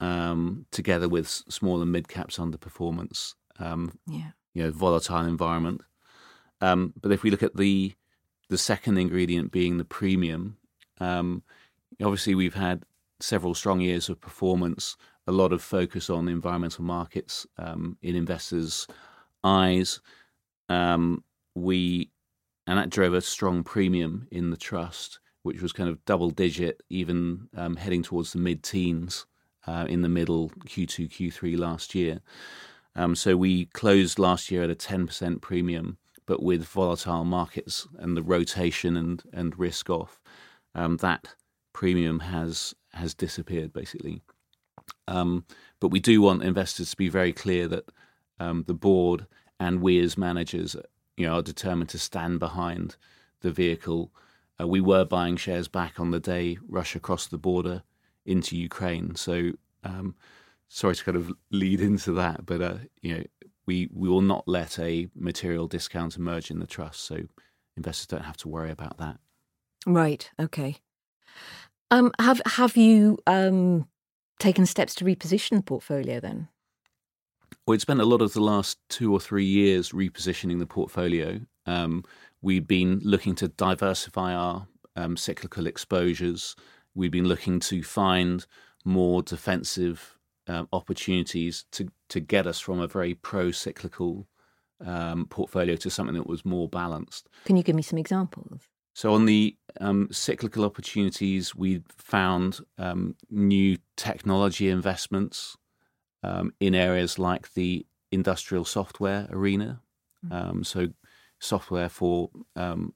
um, 0.00 0.66
together 0.70 1.08
with 1.08 1.28
small 1.28 1.82
and 1.82 1.92
mid 1.92 2.08
caps 2.08 2.38
underperformance. 2.38 3.34
Um, 3.58 3.98
yeah. 4.06 4.30
You 4.54 4.64
know, 4.64 4.70
volatile 4.70 5.26
environment. 5.26 5.82
Um, 6.62 6.94
but 7.00 7.12
if 7.12 7.22
we 7.22 7.30
look 7.30 7.42
at 7.42 7.56
the 7.56 7.94
the 8.48 8.58
second 8.58 8.96
ingredient 8.96 9.50
being 9.50 9.76
the 9.76 9.84
premium, 9.84 10.56
um, 11.00 11.42
obviously 12.00 12.34
we've 12.34 12.54
had 12.54 12.84
several 13.20 13.54
strong 13.54 13.80
years 13.80 14.08
of 14.08 14.20
performance, 14.20 14.96
a 15.26 15.32
lot 15.32 15.52
of 15.52 15.62
focus 15.62 16.08
on 16.08 16.28
environmental 16.28 16.84
markets 16.84 17.46
um, 17.58 17.96
in 18.02 18.14
investors' 18.14 18.86
eyes. 19.46 20.00
Um, 20.68 21.22
we 21.54 22.10
and 22.66 22.78
that 22.78 22.90
drove 22.90 23.14
a 23.14 23.20
strong 23.20 23.62
premium 23.62 24.26
in 24.30 24.50
the 24.50 24.56
trust, 24.56 25.20
which 25.44 25.62
was 25.62 25.72
kind 25.72 25.88
of 25.88 26.04
double 26.04 26.30
digit, 26.30 26.82
even 26.90 27.48
um, 27.56 27.76
heading 27.76 28.02
towards 28.02 28.32
the 28.32 28.38
mid 28.38 28.62
teens 28.62 29.26
uh, 29.66 29.86
in 29.88 30.02
the 30.02 30.08
middle 30.08 30.50
Q2, 30.66 31.08
Q3 31.08 31.58
last 31.58 31.94
year. 31.94 32.20
Um, 32.96 33.14
so 33.14 33.36
we 33.36 33.66
closed 33.66 34.18
last 34.18 34.50
year 34.50 34.64
at 34.64 34.70
a 34.70 34.74
10% 34.74 35.40
premium, 35.40 35.98
but 36.24 36.42
with 36.42 36.64
volatile 36.64 37.24
markets 37.24 37.86
and 37.98 38.16
the 38.16 38.22
rotation 38.22 38.96
and, 38.96 39.22
and 39.32 39.58
risk 39.58 39.90
off, 39.90 40.20
um, 40.74 40.96
that 40.98 41.34
premium 41.72 42.20
has 42.20 42.74
has 42.94 43.12
disappeared 43.12 43.72
basically. 43.72 44.22
Um, 45.06 45.44
but 45.78 45.88
we 45.88 46.00
do 46.00 46.22
want 46.22 46.42
investors 46.42 46.90
to 46.90 46.96
be 46.96 47.10
very 47.10 47.32
clear 47.32 47.68
that 47.68 47.84
um, 48.40 48.64
the 48.66 48.74
board 48.74 49.26
and 49.58 49.80
we 49.80 50.00
as 50.00 50.18
managers, 50.18 50.76
you 51.16 51.26
know, 51.26 51.36
are 51.36 51.42
determined 51.42 51.90
to 51.90 51.98
stand 51.98 52.38
behind 52.38 52.96
the 53.40 53.50
vehicle. 53.50 54.12
Uh, 54.60 54.66
we 54.66 54.80
were 54.80 55.04
buying 55.04 55.36
shares 55.36 55.68
back 55.68 55.98
on 56.00 56.10
the 56.10 56.20
day 56.20 56.58
Russia 56.68 57.00
crossed 57.00 57.30
the 57.30 57.38
border 57.38 57.82
into 58.24 58.56
Ukraine. 58.56 59.14
So, 59.14 59.52
um, 59.84 60.14
sorry 60.68 60.96
to 60.96 61.04
kind 61.04 61.16
of 61.16 61.32
lead 61.50 61.80
into 61.80 62.12
that, 62.12 62.44
but 62.44 62.60
uh, 62.60 62.78
you 63.00 63.16
know, 63.16 63.24
we 63.66 63.88
we 63.92 64.08
will 64.08 64.20
not 64.20 64.46
let 64.46 64.78
a 64.78 65.08
material 65.14 65.66
discount 65.66 66.16
emerge 66.16 66.50
in 66.50 66.60
the 66.60 66.66
trust, 66.66 67.00
so 67.00 67.20
investors 67.76 68.06
don't 68.06 68.24
have 68.24 68.36
to 68.38 68.48
worry 68.48 68.70
about 68.70 68.98
that. 68.98 69.18
Right. 69.86 70.30
Okay. 70.40 70.76
Um, 71.90 72.12
have 72.18 72.40
have 72.46 72.76
you 72.76 73.18
um, 73.26 73.88
taken 74.38 74.66
steps 74.66 74.94
to 74.96 75.04
reposition 75.04 75.56
the 75.56 75.62
portfolio 75.62 76.20
then? 76.20 76.48
It's 77.68 77.82
spent 77.82 78.00
a 78.00 78.04
lot 78.04 78.22
of 78.22 78.32
the 78.32 78.40
last 78.40 78.78
two 78.88 79.12
or 79.12 79.20
three 79.20 79.44
years 79.44 79.90
repositioning 79.90 80.58
the 80.58 80.66
portfolio. 80.66 81.40
Um, 81.66 82.04
we've 82.42 82.66
been 82.66 83.00
looking 83.02 83.34
to 83.36 83.48
diversify 83.48 84.34
our 84.34 84.68
um, 84.94 85.16
cyclical 85.16 85.66
exposures. 85.66 86.54
We've 86.94 87.10
been 87.10 87.26
looking 87.26 87.60
to 87.60 87.82
find 87.82 88.46
more 88.84 89.22
defensive 89.22 90.16
um, 90.48 90.68
opportunities 90.72 91.64
to 91.72 91.88
to 92.08 92.20
get 92.20 92.46
us 92.46 92.60
from 92.60 92.80
a 92.80 92.86
very 92.86 93.14
pro 93.14 93.50
cyclical 93.50 94.28
um, 94.84 95.26
portfolio 95.26 95.74
to 95.76 95.90
something 95.90 96.14
that 96.14 96.26
was 96.26 96.44
more 96.44 96.68
balanced. 96.68 97.28
Can 97.44 97.56
you 97.56 97.62
give 97.62 97.74
me 97.74 97.82
some 97.82 97.98
examples? 97.98 98.60
So, 98.94 99.12
on 99.12 99.26
the 99.26 99.56
um, 99.80 100.08
cyclical 100.10 100.64
opportunities, 100.64 101.54
we 101.54 101.82
found 101.98 102.60
um, 102.78 103.14
new 103.28 103.76
technology 103.96 104.70
investments 104.70 105.56
um, 106.26 106.52
in 106.60 106.74
areas 106.74 107.18
like 107.18 107.52
the 107.54 107.86
industrial 108.10 108.64
software 108.64 109.28
arena. 109.30 109.80
Mm-hmm. 110.24 110.50
Um, 110.50 110.64
so, 110.64 110.88
software 111.38 111.88
for 111.88 112.30
um, 112.56 112.92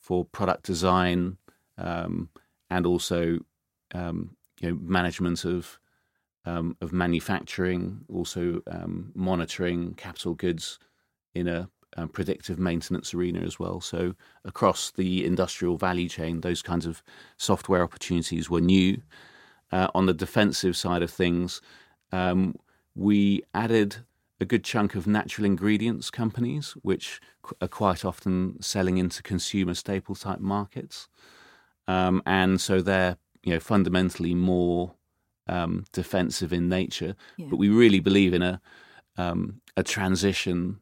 for 0.00 0.24
product 0.24 0.64
design 0.64 1.36
um, 1.78 2.28
and 2.70 2.86
also 2.86 3.38
um, 3.94 4.36
you 4.60 4.70
know 4.70 4.78
management 4.80 5.44
of 5.44 5.78
um, 6.44 6.76
of 6.80 6.92
manufacturing, 6.92 8.04
also 8.12 8.62
um, 8.70 9.12
monitoring 9.14 9.94
capital 9.94 10.34
goods 10.34 10.78
in 11.34 11.46
a 11.46 11.68
predictive 12.12 12.58
maintenance 12.58 13.12
arena 13.12 13.40
as 13.40 13.58
well. 13.58 13.78
So 13.80 14.14
across 14.44 14.90
the 14.90 15.26
industrial 15.26 15.76
value 15.76 16.08
chain, 16.08 16.40
those 16.40 16.62
kinds 16.62 16.86
of 16.86 17.02
software 17.36 17.82
opportunities 17.82 18.48
were 18.48 18.62
new. 18.62 19.02
Uh, 19.70 19.88
on 19.94 20.06
the 20.06 20.14
defensive 20.14 20.74
side 20.76 21.02
of 21.02 21.10
things, 21.10 21.60
um, 22.12 22.54
we 22.94 23.42
added 23.54 23.96
a 24.40 24.44
good 24.44 24.64
chunk 24.64 24.94
of 24.94 25.06
natural 25.06 25.44
ingredients 25.44 26.10
companies, 26.10 26.72
which 26.82 27.20
are 27.60 27.68
quite 27.68 28.04
often 28.04 28.60
selling 28.60 28.98
into 28.98 29.22
consumer 29.22 29.74
staple 29.74 30.14
type 30.14 30.40
markets, 30.40 31.08
um, 31.88 32.22
and 32.26 32.60
so 32.60 32.82
they're 32.82 33.16
you 33.42 33.54
know 33.54 33.60
fundamentally 33.60 34.34
more 34.34 34.94
um, 35.48 35.84
defensive 35.92 36.52
in 36.52 36.68
nature. 36.68 37.14
Yeah. 37.36 37.46
But 37.50 37.56
we 37.56 37.68
really 37.68 38.00
believe 38.00 38.34
in 38.34 38.42
a 38.42 38.60
um, 39.16 39.60
a 39.76 39.82
transition 39.82 40.80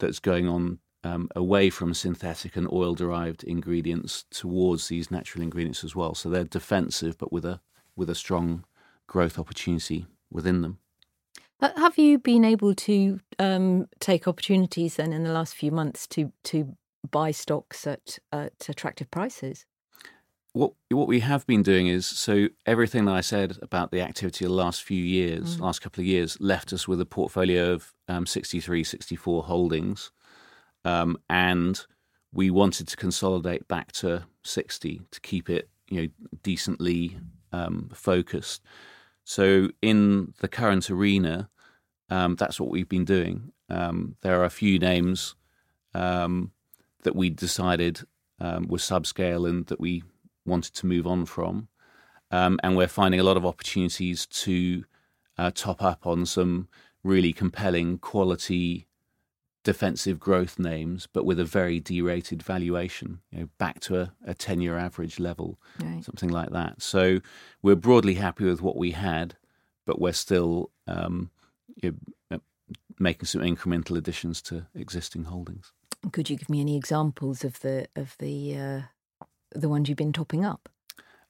that's 0.00 0.18
going 0.18 0.48
on 0.48 0.78
um, 1.04 1.28
away 1.36 1.70
from 1.70 1.94
synthetic 1.94 2.56
and 2.56 2.70
oil 2.72 2.94
derived 2.94 3.44
ingredients 3.44 4.24
towards 4.30 4.88
these 4.88 5.10
natural 5.10 5.42
ingredients 5.42 5.84
as 5.84 5.94
well. 5.94 6.14
So 6.14 6.28
they're 6.28 6.44
defensive, 6.44 7.18
but 7.18 7.32
with 7.32 7.44
a 7.44 7.60
with 7.96 8.10
a 8.10 8.14
strong 8.14 8.64
growth 9.06 9.38
opportunity 9.38 10.06
within 10.34 10.60
them. 10.60 10.78
Have 11.60 11.96
you 11.96 12.18
been 12.18 12.44
able 12.44 12.74
to 12.74 13.20
um, 13.38 13.86
take 14.00 14.28
opportunities 14.28 14.96
then 14.96 15.12
in 15.12 15.24
the 15.24 15.32
last 15.32 15.54
few 15.54 15.70
months 15.70 16.06
to 16.08 16.32
to 16.44 16.76
buy 17.10 17.30
stocks 17.30 17.86
at 17.86 18.18
at 18.32 18.68
attractive 18.68 19.10
prices? 19.10 19.64
What 20.52 20.72
what 20.90 21.08
we 21.08 21.20
have 21.20 21.46
been 21.46 21.62
doing 21.62 21.86
is 21.86 22.06
so 22.06 22.48
everything 22.66 23.06
that 23.06 23.14
I 23.14 23.22
said 23.22 23.58
about 23.62 23.92
the 23.92 24.02
activity 24.02 24.44
of 24.44 24.50
the 24.50 24.56
last 24.56 24.82
few 24.82 25.02
years, 25.02 25.56
mm. 25.56 25.60
last 25.60 25.80
couple 25.80 26.02
of 26.02 26.06
years, 26.06 26.38
left 26.40 26.72
us 26.72 26.86
with 26.86 27.00
a 27.00 27.06
portfolio 27.06 27.72
of 27.72 27.94
um, 28.08 28.26
63, 28.26 28.84
64 28.84 29.44
holdings, 29.44 30.10
um, 30.84 31.16
and 31.30 31.86
we 32.32 32.50
wanted 32.50 32.88
to 32.88 32.96
consolidate 32.96 33.66
back 33.68 33.92
to 33.92 34.24
60 34.42 35.00
to 35.10 35.20
keep 35.20 35.48
it 35.48 35.70
you 35.88 36.02
know 36.02 36.08
decently 36.42 37.16
um, 37.52 37.90
focused. 37.94 38.62
So 39.24 39.70
in 39.80 40.34
the 40.40 40.48
current 40.48 40.90
arena, 40.90 41.48
um, 42.10 42.36
that's 42.36 42.60
what 42.60 42.70
we've 42.70 42.88
been 42.88 43.04
doing. 43.04 43.52
Um, 43.68 44.16
there 44.20 44.40
are 44.40 44.44
a 44.44 44.50
few 44.50 44.78
names 44.78 45.34
um, 45.94 46.52
that 47.02 47.16
we 47.16 47.30
decided 47.30 48.00
um, 48.40 48.68
were 48.68 48.78
subscale 48.78 49.48
and 49.48 49.66
that 49.66 49.80
we 49.80 50.02
wanted 50.44 50.74
to 50.74 50.86
move 50.86 51.06
on 51.06 51.24
from, 51.24 51.68
um, 52.30 52.60
and 52.62 52.76
we're 52.76 52.86
finding 52.86 53.20
a 53.20 53.24
lot 53.24 53.36
of 53.36 53.46
opportunities 53.46 54.26
to 54.26 54.84
uh, 55.38 55.50
top 55.54 55.82
up 55.82 56.06
on 56.06 56.26
some 56.26 56.68
really 57.02 57.32
compelling 57.32 57.98
quality 57.98 58.86
defensive 59.64 60.20
growth 60.20 60.58
names, 60.58 61.08
but 61.12 61.24
with 61.24 61.40
a 61.40 61.44
very 61.44 61.80
derated 61.80 62.42
valuation, 62.42 63.20
you 63.30 63.40
know, 63.40 63.48
back 63.58 63.80
to 63.80 63.98
a, 63.98 64.12
a 64.24 64.34
10 64.34 64.60
year 64.60 64.78
average 64.78 65.18
level, 65.18 65.58
right. 65.82 66.04
something 66.04 66.28
like 66.28 66.50
that. 66.50 66.80
So 66.80 67.20
we're 67.62 67.74
broadly 67.74 68.14
happy 68.14 68.44
with 68.44 68.62
what 68.62 68.76
we 68.76 68.92
had, 68.92 69.36
but 69.86 70.00
we're 70.00 70.12
still 70.12 70.70
um, 70.86 71.30
you 71.82 71.96
know, 72.30 72.40
making 72.98 73.26
some 73.26 73.40
incremental 73.40 73.96
additions 73.96 74.42
to 74.42 74.66
existing 74.74 75.24
holdings. 75.24 75.72
Could 76.12 76.28
you 76.28 76.36
give 76.36 76.50
me 76.50 76.60
any 76.60 76.76
examples 76.76 77.44
of 77.44 77.60
the 77.60 77.86
of 77.96 78.14
the 78.18 78.56
uh, 78.58 78.80
the 79.52 79.70
ones 79.70 79.88
you've 79.88 79.96
been 79.96 80.12
topping 80.12 80.44
up? 80.44 80.68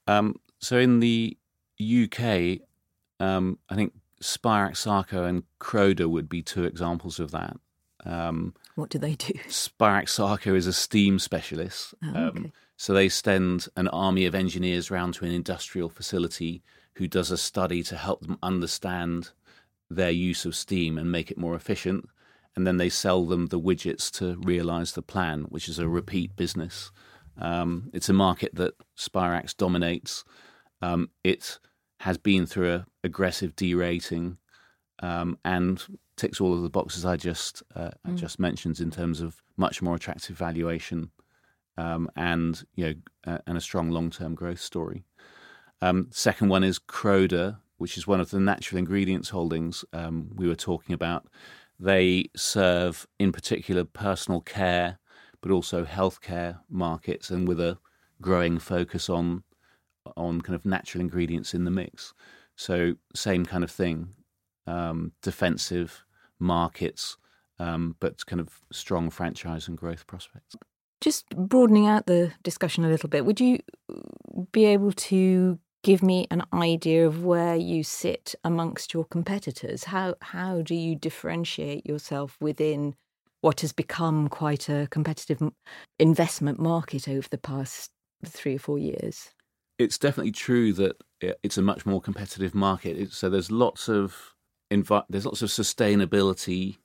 Um, 0.09 0.41
so 0.59 0.79
in 0.79 0.99
the 0.99 1.37
UK, 1.81 2.59
um, 3.21 3.59
I 3.69 3.76
think 3.76 3.93
Spirax 4.21 4.79
Sarco 4.79 5.25
and 5.25 5.45
Croda 5.61 6.09
would 6.09 6.29
be 6.29 6.43
two 6.43 6.64
examples 6.64 7.21
of 7.21 7.31
that. 7.31 7.57
Um, 8.04 8.54
what 8.75 8.90
do 8.90 8.99
they 8.99 9.14
do? 9.14 9.32
Spirax 9.49 10.11
Sarco 10.11 10.54
is 10.54 10.66
a 10.66 10.73
steam 10.73 11.18
specialist. 11.18 11.94
Oh, 12.04 12.08
um, 12.08 12.28
okay. 12.37 12.52
So 12.76 12.92
they 12.92 13.08
send 13.08 13.68
an 13.76 13.88
army 13.88 14.26
of 14.26 14.34
engineers 14.34 14.90
round 14.90 15.14
to 15.14 15.25
an 15.25 15.30
industrial 15.30 15.88
facility 15.88 16.62
who 16.96 17.06
does 17.08 17.30
a 17.30 17.37
study 17.37 17.82
to 17.84 17.96
help 17.96 18.23
them 18.23 18.38
understand 18.42 19.30
their 19.90 20.11
use 20.11 20.44
of 20.44 20.56
steam 20.56 20.99
and 20.99 21.11
make 21.11 21.30
it 21.30 21.38
more 21.38 21.54
efficient. 21.54 22.08
And 22.56 22.66
then 22.66 22.76
they 22.76 22.88
sell 22.88 23.25
them 23.25 23.46
the 23.46 23.61
widgets 23.61 24.11
to 24.18 24.37
realize 24.40 24.92
the 24.92 25.02
plan, 25.02 25.42
which 25.44 25.68
is 25.68 25.78
a 25.78 25.88
repeat 25.88 26.37
business. 26.37 26.90
Um, 27.37 27.90
it's 27.92 28.08
a 28.08 28.12
market 28.12 28.54
that 28.54 28.75
Spirax 28.96 29.56
dominates. 29.56 30.25
Um, 30.80 31.11
it 31.25 31.58
has 32.00 32.18
been 32.18 32.46
through 32.46 32.73
a 32.73 32.87
aggressive 33.02 33.56
derating 33.56 34.38
um, 35.00 35.38
and 35.44 35.82
ticks 36.16 36.40
all 36.40 36.54
of 36.54 36.62
the 36.62 36.70
boxes 36.70 37.04
I 37.04 37.16
just 37.16 37.62
uh, 37.74 37.90
mm. 37.90 37.92
I 38.06 38.10
just 38.12 38.38
mentioned 38.38 38.80
in 38.80 38.90
terms 38.90 39.20
of 39.20 39.42
much 39.56 39.82
more 39.82 39.94
attractive 39.94 40.36
valuation 40.36 41.10
um, 41.76 42.08
and 42.16 42.64
you 42.74 42.84
know 42.86 42.94
uh, 43.32 43.38
and 43.46 43.56
a 43.56 43.60
strong 43.60 43.90
long 43.90 44.10
term 44.10 44.34
growth 44.34 44.60
story. 44.60 45.04
Um, 45.82 46.08
second 46.10 46.48
one 46.48 46.64
is 46.64 46.78
Croda, 46.78 47.58
which 47.78 47.98
is 47.98 48.06
one 48.06 48.20
of 48.20 48.30
the 48.30 48.40
natural 48.40 48.78
ingredients 48.78 49.28
holdings 49.30 49.84
um, 49.92 50.30
we 50.34 50.48
were 50.48 50.54
talking 50.54 50.94
about. 50.94 51.26
They 51.78 52.30
serve 52.36 53.06
in 53.18 53.32
particular 53.32 53.84
personal 53.84 54.40
care, 54.40 54.98
but 55.40 55.50
also 55.50 55.84
healthcare 55.84 56.60
markets, 56.70 57.30
and 57.30 57.48
with 57.48 57.60
a 57.60 57.78
growing 58.20 58.58
focus 58.58 59.08
on 59.08 59.42
on 60.16 60.40
kind 60.40 60.54
of 60.54 60.64
natural 60.64 61.00
ingredients 61.00 61.54
in 61.54 61.64
the 61.64 61.70
mix. 61.70 62.14
So 62.56 62.94
same 63.14 63.44
kind 63.44 63.64
of 63.64 63.70
thing, 63.70 64.08
um, 64.66 65.12
defensive 65.23 66.04
markets, 66.38 67.16
um, 67.59 67.97
but 68.00 68.25
kind 68.26 68.40
of 68.40 68.61
strong 68.73 69.11
franchise 69.11 69.68
and 69.68 69.78
growth 69.78 70.06
prospects. 70.06 70.56
Just 71.00 71.28
broadening 71.30 71.87
out 71.87 72.06
the 72.06 72.33
discussion 72.42 72.85
a 72.85 72.88
little 72.88 73.09
bit, 73.09 73.26
would 73.26 73.40
you 73.40 73.59
be 74.52 74.64
able 74.64 74.92
to 74.92 75.59
give 75.83 76.02
me 76.02 76.26
an 76.30 76.42
idea 76.52 77.06
of 77.06 77.25
where 77.25 77.54
you 77.54 77.85
sit 77.85 78.35
amongst 78.42 78.94
your 78.94 79.04
competitors? 79.04 79.85
How 79.85 80.14
how 80.23 80.62
do 80.62 80.75
you 80.75 80.97
differentiate 80.97 81.87
yourself 81.87 82.37
within 82.40 82.94
what 83.42 83.61
has 83.61 83.73
become 83.73 84.28
quite 84.28 84.68
a 84.71 84.88
competitive 84.90 85.40
investment 85.99 86.59
market 86.59 87.06
over 87.06 87.28
the 87.28 87.38
past 87.38 87.90
three 88.25 88.56
or 88.56 88.59
four 88.59 88.78
years? 88.78 89.30
It's 89.78 89.99
definitely 89.99 90.33
true 90.33 90.73
that 90.73 90.97
it's 91.21 91.59
a 91.59 91.62
much 91.62 91.85
more 91.85 92.00
competitive 92.00 92.54
market. 92.54 93.12
So 93.12 93.28
there's 93.28 93.50
lots 93.50 93.88
of 93.88 94.34
envi- 94.75 95.04
there's 95.09 95.26
lots 95.26 95.43
of 95.43 95.49
sustainability 95.50 96.78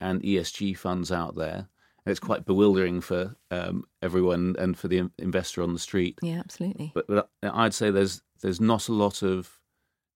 and 0.00 0.22
ESG 0.22 0.76
funds 0.76 1.12
out 1.12 1.36
there. 1.36 1.68
And 2.04 2.12
it's 2.12 2.20
quite 2.20 2.44
bewildering 2.44 3.00
for 3.00 3.36
um, 3.50 3.84
everyone 4.00 4.54
and 4.58 4.78
for 4.78 4.88
the 4.88 5.10
investor 5.18 5.62
on 5.62 5.72
the 5.72 5.78
street. 5.78 6.18
Yeah, 6.22 6.38
absolutely. 6.38 6.92
But, 6.94 7.06
but 7.08 7.28
I'd 7.42 7.74
say 7.74 7.90
there's 7.90 8.22
there's 8.42 8.60
not 8.60 8.88
a 8.88 8.92
lot 8.92 9.22
of 9.22 9.58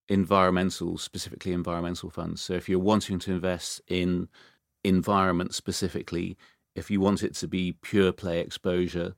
environmental, 0.09 0.99
specifically 0.99 1.53
environmental 1.53 2.11
funds. 2.11 2.43
So 2.43 2.55
if 2.55 2.69
you're 2.69 2.79
wanting 2.79 3.19
to 3.21 3.33
invest 3.33 3.81
in 3.89 4.29
environment 4.85 5.55
specifically, 5.55 6.37
if 6.75 6.91
you 6.91 7.01
want 7.01 7.23
it 7.23 7.35
to 7.37 7.49
be 7.49 7.77
pure 7.83 8.13
play 8.13 8.41
exposure, 8.41 9.15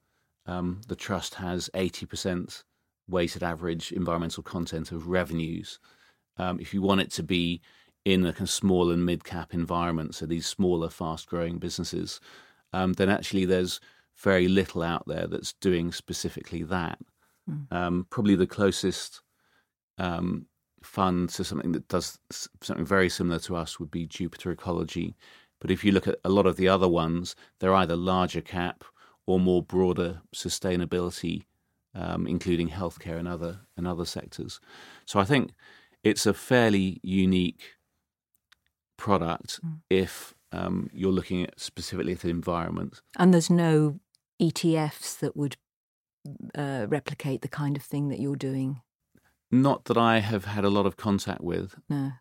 um, 0.47 0.81
the 0.89 0.97
trust 0.97 1.35
has 1.35 1.69
80% 1.75 2.63
weighted 3.09 3.43
average 3.43 3.93
environmental 3.93 4.43
content 4.43 4.93
of 4.93 5.09
revenues. 5.09 5.79
Um, 6.37 6.61
if 6.61 6.73
you 6.73 6.83
want 6.83 7.01
it 7.01 7.11
to 7.13 7.23
be 7.23 7.61
in 8.05 8.25
a 8.27 8.33
kind 8.33 8.43
of 8.43 8.51
small 8.51 8.91
and 8.91 9.05
mid 9.07 9.25
cap 9.25 9.55
environment, 9.55 10.15
so 10.15 10.27
these 10.27 10.47
smaller, 10.47 10.89
fast 10.89 11.29
growing 11.29 11.59
businesses, 11.59 12.21
um, 12.73 12.95
then 12.95 13.09
actually 13.09 13.45
there's 13.45 13.81
very 14.17 14.49
little 14.49 14.83
out 14.83 15.07
there 15.07 15.27
that's 15.27 15.53
doing 15.55 15.93
specifically 15.93 16.63
that. 16.65 16.99
Mm. 17.49 17.73
Um, 17.73 18.07
probably 18.11 18.35
the 18.35 18.47
closest 18.47 19.23
um, 19.99 20.47
fund 20.83 21.29
to 21.31 21.45
something 21.45 21.73
that 21.73 21.89
does 21.89 22.19
something 22.61 22.87
very 22.87 23.09
similar 23.09 23.39
to 23.41 23.57
us 23.57 23.79
would 23.79 23.91
be 23.91 24.07
Jupiter 24.07 24.51
Ecology. 24.51 25.17
But 25.61 25.71
if 25.71 25.85
you 25.85 25.93
look 25.93 26.09
at 26.09 26.19
a 26.25 26.29
lot 26.29 26.47
of 26.47 26.57
the 26.57 26.69
other 26.69 26.89
ones, 26.89 27.37
they're 27.61 27.75
either 27.75 27.97
larger 27.97 28.41
cap 28.41 28.85
or 29.27 29.39
more 29.39 29.63
broader 29.63 30.21
sustainability, 30.35 31.45
um, 31.95 32.27
including 32.27 32.69
healthcare 32.69 33.19
and 33.19 33.29
other 33.29 33.61
and 33.77 33.87
other 33.87 34.05
sectors. 34.05 34.61
So 35.05 35.21
I 35.21 35.25
think 35.25 35.53
it's 36.03 36.27
a 36.27 36.35
fairly 36.35 37.01
unique 37.03 37.75
product 39.03 39.61
mm. 39.65 39.81
if 39.91 40.33
um, 40.53 40.89
you're 40.93 41.13
looking 41.13 41.43
at 41.43 41.59
specifically 41.59 42.13
at 42.13 42.21
the 42.21 42.29
environment. 42.29 43.03
And 43.19 43.35
there's 43.35 43.51
no 43.51 43.99
ETFs 44.41 45.19
that 45.19 45.37
would 45.37 45.57
uh, 46.55 46.87
replicate 46.89 47.43
the 47.43 47.49
kind 47.49 47.77
of 47.77 47.83
thing 47.83 48.11
that 48.11 48.21
you're 48.21 48.37
doing. 48.37 48.81
Not 49.51 49.87
that 49.87 49.99
I 49.99 50.21
have 50.21 50.45
had 50.45 50.65
a 50.65 50.71
lot 50.71 50.87
of 50.87 50.97
contact 50.97 51.41
with. 51.41 51.75
No. 51.91 52.13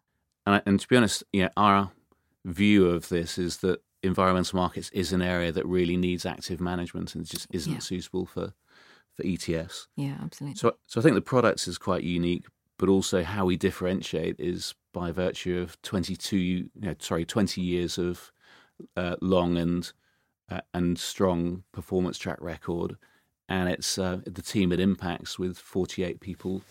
And, 0.47 0.55
I, 0.55 0.61
and 0.65 0.79
to 0.79 0.87
be 0.87 0.97
honest, 0.97 1.23
yeah, 1.31 1.49
our 1.55 1.91
view 2.45 2.87
of 2.87 3.09
this 3.09 3.37
is 3.37 3.57
that 3.57 3.83
environmental 4.01 4.57
markets 4.57 4.89
is 4.89 5.13
an 5.13 5.21
area 5.21 5.51
that 5.51 5.65
really 5.67 5.97
needs 5.97 6.25
active 6.25 6.59
management 6.59 7.13
and 7.13 7.25
just 7.25 7.47
isn't 7.51 7.73
yeah. 7.73 7.79
suitable 7.79 8.25
for 8.25 8.53
for 9.13 9.23
ETFs. 9.23 9.87
Yeah, 9.95 10.15
absolutely. 10.23 10.57
So, 10.57 10.77
so 10.87 10.99
I 10.99 11.03
think 11.03 11.15
the 11.15 11.21
products 11.21 11.67
is 11.67 11.77
quite 11.77 12.03
unique, 12.03 12.45
but 12.81 12.89
also 12.89 13.23
how 13.23 13.45
we 13.45 13.55
differentiate 13.55 14.35
is 14.39 14.73
by 14.91 15.11
virtue 15.11 15.59
of 15.59 15.79
22, 15.83 16.35
you 16.35 16.69
know, 16.75 16.95
sorry, 16.97 17.23
20 17.23 17.61
years 17.61 17.99
of 17.99 18.31
uh, 18.97 19.15
long 19.21 19.55
and 19.55 19.93
uh, 20.49 20.61
and 20.73 20.97
strong 20.97 21.63
performance 21.71 22.17
track 22.17 22.39
record, 22.41 22.97
and 23.47 23.69
it's 23.69 23.99
uh, 23.99 24.19
the 24.25 24.41
team 24.41 24.73
at 24.73 24.79
Impax 24.79 25.37
with 25.37 25.57
48 25.59 26.19
people 26.19 26.63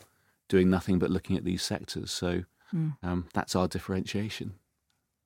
doing 0.49 0.69
nothing 0.69 0.99
but 0.99 1.11
looking 1.11 1.37
at 1.37 1.45
these 1.45 1.63
sectors. 1.63 2.11
So 2.11 2.43
mm. 2.75 2.97
um, 3.05 3.29
that's 3.33 3.55
our 3.55 3.69
differentiation. 3.69 4.55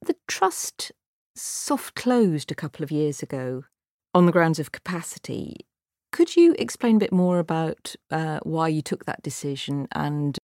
The 0.03 0.17
trust 0.29 0.93
soft 1.35 1.95
closed 1.95 2.53
a 2.53 2.55
couple 2.55 2.85
of 2.85 2.93
years 2.93 3.23
ago 3.23 3.65
on 4.13 4.27
the 4.27 4.33
grounds 4.33 4.59
of 4.59 4.71
capacity. 4.71 5.57
Could 6.13 6.37
you 6.37 6.55
explain 6.59 6.97
a 6.97 7.01
bit 7.01 7.13
more 7.13 7.41
about 7.41 7.97
uh, 8.11 8.39
why 8.45 8.69
you 8.69 8.83
took 8.83 9.07
that 9.07 9.23
decision 9.23 9.89
and 9.93 10.39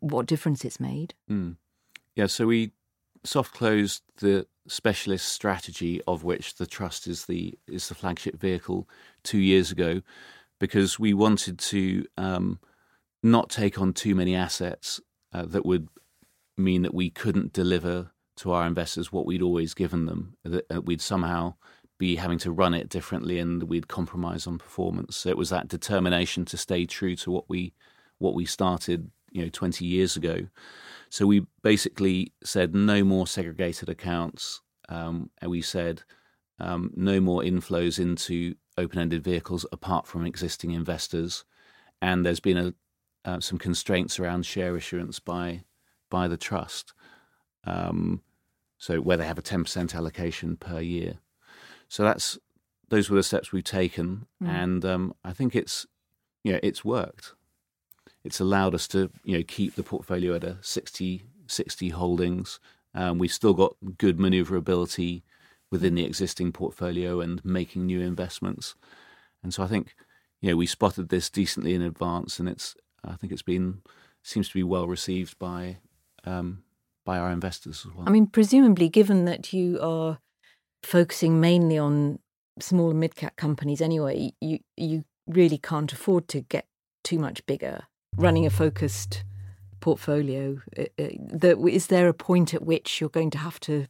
what 0.00 0.26
difference 0.26 0.64
it's 0.64 0.80
made? 0.80 1.14
Mm. 1.30 1.56
Yeah, 2.14 2.26
so 2.26 2.46
we 2.46 2.72
soft 3.24 3.52
closed 3.54 4.02
the 4.18 4.46
specialist 4.68 5.28
strategy 5.28 6.00
of 6.06 6.24
which 6.24 6.56
the 6.56 6.66
trust 6.66 7.06
is 7.06 7.26
the 7.26 7.56
is 7.66 7.88
the 7.88 7.94
flagship 7.94 8.38
vehicle 8.38 8.88
two 9.22 9.38
years 9.38 9.70
ago 9.70 10.02
because 10.58 10.98
we 10.98 11.14
wanted 11.14 11.58
to 11.58 12.04
um, 12.16 12.58
not 13.22 13.50
take 13.50 13.78
on 13.78 13.92
too 13.92 14.14
many 14.14 14.34
assets 14.34 15.00
uh, 15.32 15.44
that 15.46 15.66
would 15.66 15.88
mean 16.56 16.82
that 16.82 16.94
we 16.94 17.10
couldn't 17.10 17.52
deliver 17.52 18.10
to 18.36 18.52
our 18.52 18.66
investors 18.66 19.12
what 19.12 19.26
we'd 19.26 19.42
always 19.42 19.74
given 19.74 20.06
them. 20.06 20.36
That 20.44 20.64
uh, 20.74 20.80
we'd 20.80 21.00
somehow 21.00 21.54
be 21.98 22.16
having 22.16 22.38
to 22.38 22.52
run 22.52 22.74
it 22.74 22.88
differently, 22.88 23.38
and 23.38 23.62
we'd 23.64 23.88
compromise 23.88 24.46
on 24.46 24.58
performance. 24.58 25.16
So 25.16 25.30
it 25.30 25.38
was 25.38 25.50
that 25.50 25.68
determination 25.68 26.44
to 26.46 26.56
stay 26.56 26.86
true 26.86 27.16
to 27.16 27.30
what 27.30 27.48
we 27.48 27.72
what 28.18 28.34
we 28.34 28.46
started, 28.46 29.10
you 29.36 29.42
know, 29.44 29.50
twenty 29.50 29.84
years 29.84 30.16
ago. 30.16 30.48
So 31.10 31.26
we 31.26 31.46
basically 31.62 32.32
said 32.42 32.74
no 32.74 33.04
more 33.04 33.26
segregated 33.26 33.88
accounts, 33.88 34.62
um, 34.88 35.30
and 35.40 35.50
we 35.50 35.62
said 35.62 36.02
um, 36.58 36.90
no 36.96 37.20
more 37.20 37.42
inflows 37.42 37.98
into 37.98 38.54
open-ended 38.78 39.22
vehicles 39.22 39.66
apart 39.72 40.06
from 40.06 40.26
existing 40.26 40.72
investors. 40.72 41.44
And 42.00 42.24
there's 42.24 42.40
been 42.40 42.56
a 42.56 42.74
uh, 43.30 43.40
some 43.40 43.58
constraints 43.58 44.18
around 44.18 44.46
share 44.46 44.76
issuance 44.76 45.20
by 45.20 45.64
by 46.10 46.28
the 46.28 46.36
trust. 46.36 46.92
Um, 47.64 48.22
so 48.78 49.00
where 49.00 49.16
they 49.16 49.26
have 49.26 49.38
a 49.38 49.42
ten 49.42 49.64
percent 49.64 49.94
allocation 49.94 50.56
per 50.56 50.80
year. 50.80 51.18
So 51.88 52.02
that's 52.04 52.38
those 52.88 53.10
were 53.10 53.16
the 53.16 53.22
steps 53.22 53.52
we've 53.52 53.64
taken, 53.64 54.26
mm. 54.42 54.48
and 54.48 54.84
um, 54.84 55.14
I 55.24 55.32
think 55.32 55.54
it's 55.54 55.86
know 56.52 56.60
it's 56.62 56.84
worked. 56.84 57.34
It's 58.26 58.40
allowed 58.40 58.74
us 58.74 58.88
to 58.88 59.10
you 59.24 59.38
know 59.38 59.44
keep 59.46 59.74
the 59.74 59.82
portfolio 59.82 60.34
at 60.34 60.44
a 60.44 60.58
60, 60.60 61.24
60 61.46 61.88
holdings. 61.90 62.58
Um, 62.94 63.18
we've 63.18 63.32
still 63.32 63.54
got 63.54 63.76
good 63.96 64.18
maneuverability 64.18 65.22
within 65.70 65.94
the 65.94 66.04
existing 66.04 66.52
portfolio 66.52 67.20
and 67.20 67.44
making 67.44 67.86
new 67.86 68.00
investments. 68.00 68.74
And 69.42 69.54
so 69.54 69.62
I 69.62 69.66
think 69.66 69.94
you 70.40 70.50
know 70.50 70.56
we 70.56 70.66
spotted 70.66 71.08
this 71.08 71.30
decently 71.30 71.74
in 71.74 71.82
advance, 71.82 72.40
and 72.40 72.48
it's 72.48 72.74
I 73.04 73.14
think 73.14 73.32
it's 73.32 73.42
been 73.42 73.82
seems 74.22 74.48
to 74.48 74.54
be 74.54 74.62
well 74.64 74.88
received 74.88 75.38
by 75.38 75.78
um, 76.24 76.64
by 77.04 77.18
our 77.18 77.30
investors 77.30 77.86
as 77.86 77.94
well. 77.94 78.08
I 78.08 78.10
mean, 78.10 78.26
presumably, 78.26 78.88
given 78.88 79.24
that 79.26 79.52
you 79.52 79.78
are 79.80 80.18
focusing 80.82 81.40
mainly 81.40 81.78
on 81.78 82.18
small 82.60 82.90
and 82.90 83.00
mid 83.00 83.14
cap 83.14 83.36
companies 83.36 83.80
anyway, 83.80 84.32
you 84.40 84.58
you 84.76 85.04
really 85.26 85.58
can't 85.58 85.92
afford 85.92 86.28
to 86.28 86.40
get 86.40 86.66
too 87.04 87.18
much 87.18 87.46
bigger. 87.46 87.84
Running 88.16 88.46
a 88.46 88.50
focused 88.50 89.24
portfolio, 89.80 90.60
uh, 90.78 90.84
uh, 90.98 91.66
is 91.66 91.88
there 91.88 92.08
a 92.08 92.14
point 92.14 92.54
at 92.54 92.64
which 92.64 93.00
you're 93.00 93.10
going 93.10 93.30
to 93.30 93.38
have 93.38 93.60
to 93.60 93.86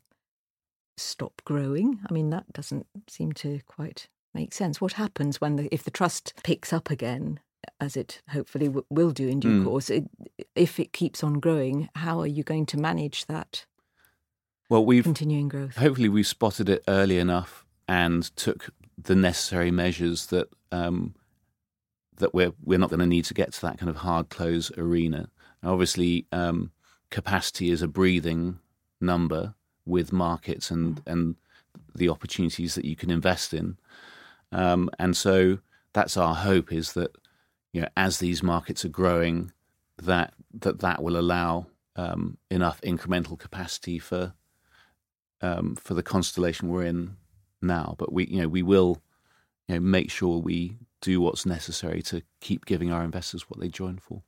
stop 0.96 1.42
growing? 1.44 2.00
I 2.08 2.12
mean, 2.12 2.30
that 2.30 2.52
doesn't 2.52 2.86
seem 3.08 3.32
to 3.32 3.60
quite 3.66 4.08
make 4.34 4.52
sense. 4.52 4.80
What 4.80 4.94
happens 4.94 5.40
when 5.40 5.56
the, 5.56 5.72
if 5.72 5.84
the 5.84 5.90
trust 5.90 6.34
picks 6.42 6.72
up 6.72 6.90
again? 6.90 7.40
as 7.80 7.96
it 7.96 8.22
hopefully 8.30 8.66
w- 8.66 8.86
will 8.90 9.10
do 9.10 9.28
in 9.28 9.40
due 9.40 9.60
mm. 9.60 9.64
course, 9.64 9.90
it, 9.90 10.04
if 10.54 10.78
it 10.78 10.92
keeps 10.92 11.22
on 11.22 11.34
growing, 11.34 11.88
how 11.94 12.20
are 12.20 12.26
you 12.26 12.42
going 12.42 12.66
to 12.66 12.76
manage 12.76 13.26
that? 13.26 13.66
Well, 14.68 14.84
we've 14.84 15.04
continuing 15.04 15.48
growth. 15.48 15.76
Hopefully, 15.76 16.08
we 16.08 16.22
spotted 16.22 16.68
it 16.68 16.82
early 16.88 17.18
enough 17.18 17.64
and 17.86 18.24
took 18.36 18.70
the 18.98 19.14
necessary 19.14 19.70
measures 19.70 20.26
that 20.26 20.48
um, 20.72 21.14
that 22.18 22.34
we're 22.34 22.52
we're 22.62 22.78
not 22.78 22.90
going 22.90 23.00
to 23.00 23.06
need 23.06 23.24
to 23.26 23.34
get 23.34 23.52
to 23.52 23.60
that 23.62 23.78
kind 23.78 23.90
of 23.90 23.96
hard 23.96 24.28
close 24.28 24.70
arena. 24.76 25.28
obviously, 25.62 26.26
um, 26.32 26.70
capacity 27.10 27.70
is 27.70 27.82
a 27.82 27.88
breathing 27.88 28.58
number 29.00 29.54
with 29.84 30.12
markets 30.12 30.70
and 30.70 31.02
and 31.06 31.36
the 31.94 32.08
opportunities 32.08 32.74
that 32.74 32.84
you 32.84 32.96
can 32.96 33.10
invest 33.10 33.54
in, 33.54 33.76
um, 34.52 34.90
and 34.98 35.16
so 35.16 35.58
that's 35.92 36.16
our 36.16 36.34
hope 36.34 36.72
is 36.72 36.92
that 36.92 37.16
you 37.76 37.82
know, 37.82 37.88
as 37.94 38.20
these 38.20 38.42
markets 38.42 38.86
are 38.86 38.90
growing, 38.90 39.52
that 40.02 40.32
that 40.54 40.80
that 40.80 41.02
will 41.02 41.18
allow 41.18 41.66
um, 41.94 42.38
enough 42.50 42.80
incremental 42.80 43.38
capacity 43.38 43.98
for 43.98 44.32
um, 45.42 45.76
for 45.76 45.92
the 45.92 46.02
constellation 46.02 46.70
we're 46.70 46.84
in 46.84 47.18
now. 47.60 47.94
But 47.98 48.14
we, 48.14 48.28
you 48.28 48.40
know, 48.40 48.48
we 48.48 48.62
will, 48.62 49.02
you 49.68 49.74
know, 49.74 49.80
make 49.80 50.10
sure 50.10 50.38
we 50.38 50.78
do 51.00 51.20
what's 51.20 51.46
necessary 51.46 52.02
to 52.02 52.22
keep 52.40 52.66
giving 52.66 52.92
our 52.92 53.04
investors 53.04 53.48
what 53.48 53.60
they 53.60 53.68
join 53.68 53.98
for. 53.98 54.22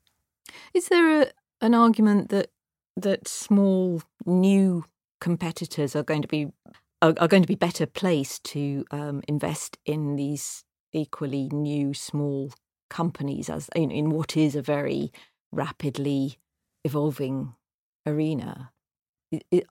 Is 0.74 0.88
there 0.88 1.22
a, 1.22 1.26
an 1.60 1.74
argument 1.74 2.30
that 2.30 2.50
that 2.96 3.28
small 3.28 4.02
new 4.26 4.84
competitors 5.20 5.94
are 5.94 6.02
going 6.02 6.22
to 6.22 6.28
be 6.28 6.48
are, 7.00 7.14
are 7.18 7.28
going 7.28 7.42
to 7.42 7.48
be 7.48 7.54
better 7.54 7.86
placed 7.86 8.44
to 8.44 8.84
um, 8.90 9.22
invest 9.28 9.78
in 9.84 10.16
these 10.16 10.64
equally 10.92 11.48
new 11.52 11.94
small 11.94 12.52
companies 12.90 13.48
as 13.48 13.68
in, 13.76 13.90
in 13.90 14.10
what 14.10 14.36
is 14.36 14.56
a 14.56 14.62
very 14.62 15.12
rapidly 15.52 16.38
evolving 16.84 17.54
arena. 18.06 18.70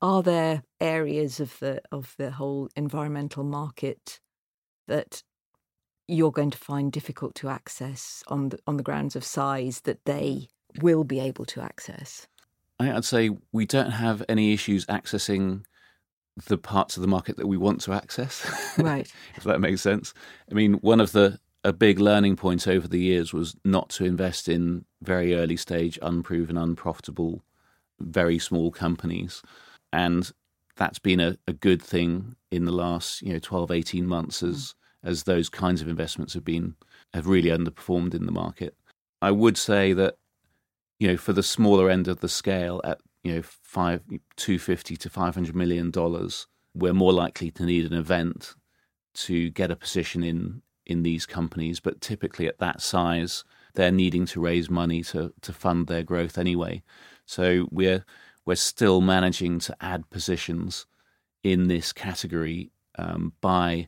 Are 0.02 0.22
there 0.22 0.64
areas 0.80 1.40
of 1.40 1.58
the 1.60 1.82
of 1.92 2.14
the 2.18 2.32
whole 2.32 2.70
environmental 2.76 3.44
market 3.44 4.20
that 4.88 5.24
you're 6.08 6.32
going 6.32 6.52
to 6.52 6.58
find 6.58 6.91
difficult 6.91 7.36
to 7.36 7.50
access 7.50 8.24
on 8.28 8.50
the 8.50 8.60
on 8.67 8.78
the 8.78 8.84
grounds 8.84 9.15
of 9.15 9.24
size 9.24 9.82
that 9.82 10.06
they 10.06 10.48
will 10.82 11.04
be 11.04 11.20
able 11.20 11.46
to 11.46 11.62
access? 11.62 12.28
I'd 12.80 13.06
say 13.06 13.32
we 13.52 13.65
don't 13.65 13.91
have 13.91 14.24
any 14.30 14.54
issues 14.54 14.86
accessing 14.86 15.63
the 16.46 16.58
parts 16.58 16.96
of 16.96 17.02
the 17.02 17.08
market 17.08 17.38
that 17.38 17.48
we 17.48 17.58
want 17.58 17.82
to 17.82 17.93
access. 17.93 18.46
Right. 18.78 19.12
if 19.36 19.43
that 19.43 19.60
makes 19.60 19.82
sense. 19.82 20.13
I 20.52 20.54
mean, 20.54 20.74
one 20.76 21.02
of 21.02 21.12
the 21.12 21.39
a 21.63 21.74
big 21.74 22.00
learning 22.00 22.36
point 22.36 22.67
over 22.67 22.88
the 22.88 23.00
years 23.00 23.34
was 23.34 23.56
not 23.65 23.89
to 23.89 24.06
invest 24.06 24.48
in 24.48 24.86
very 25.02 25.36
early 25.36 25.58
stage, 25.58 26.00
unproven, 26.02 26.58
unprofitable, 26.58 27.43
very 28.00 28.39
small 28.39 28.72
companies. 28.72 29.41
And 29.91 30.32
that's 30.76 31.00
been 31.00 31.20
a, 31.20 31.38
a 31.48 31.54
good 31.54 31.82
thing 31.82 32.36
in 32.52 32.65
the 32.65 32.72
last, 32.72 33.22
you 33.22 33.34
know, 33.34 33.39
12, 33.39 33.72
18 33.72 34.06
months 34.06 34.43
as 34.43 34.58
mm. 34.58 34.74
As 35.08 35.24
those 35.24 35.50
kinds 35.50 35.82
of 35.82 35.88
investments 35.88 36.34
have 36.34 36.43
been 36.43 36.76
have 37.13 37.28
really 37.28 37.50
underperformed 37.50 38.13
in 38.13 38.26
the 38.26 38.32
market. 38.32 38.76
I 39.22 39.32
would 39.32 39.58
say 39.58 39.93
that, 39.93 40.17
you 41.00 41.08
know, 41.08 41.17
for 41.17 41.34
the 41.34 41.41
smaller 41.41 41.89
end 41.89 42.08
of 42.08 42.20
the 42.20 42.28
scale 42.30 42.82
at 42.84 43.00
you 43.24 43.34
know 43.34 43.41
five 43.41 44.02
two 44.36 44.60
fifty 44.60 44.98
to 44.98 45.10
five 45.10 45.34
hundred 45.34 45.56
million 45.56 45.89
dollars, 45.91 46.48
we're 46.76 46.93
more 46.93 47.13
likely 47.13 47.50
to 47.52 47.63
need 47.63 47.86
an 47.86 47.98
event 47.98 48.56
to 49.26 49.50
get 49.52 49.72
a 49.72 49.76
position 49.76 50.24
in 50.24 50.62
in 50.86 51.04
these 51.04 51.26
companies. 51.26 51.80
But 51.80 52.02
typically 52.02 52.48
at 52.48 52.60
that 52.60 52.82
size, 52.82 53.46
they're 53.76 53.91
needing 53.91 54.26
to 54.28 54.41
raise 54.41 54.70
money 54.70 55.04
to 55.04 55.34
to 55.41 55.54
fund 55.54 55.88
their 55.88 56.04
growth 56.04 56.38
anyway. 56.38 56.84
So 57.26 57.67
we're 57.72 58.06
we're 58.46 58.56
still 58.56 59.00
managing 59.02 59.60
to 59.60 59.76
add 59.80 60.10
positions 60.10 60.86
in 61.43 61.67
this 61.67 61.93
category 61.93 62.72
um, 62.98 63.34
by 63.41 63.88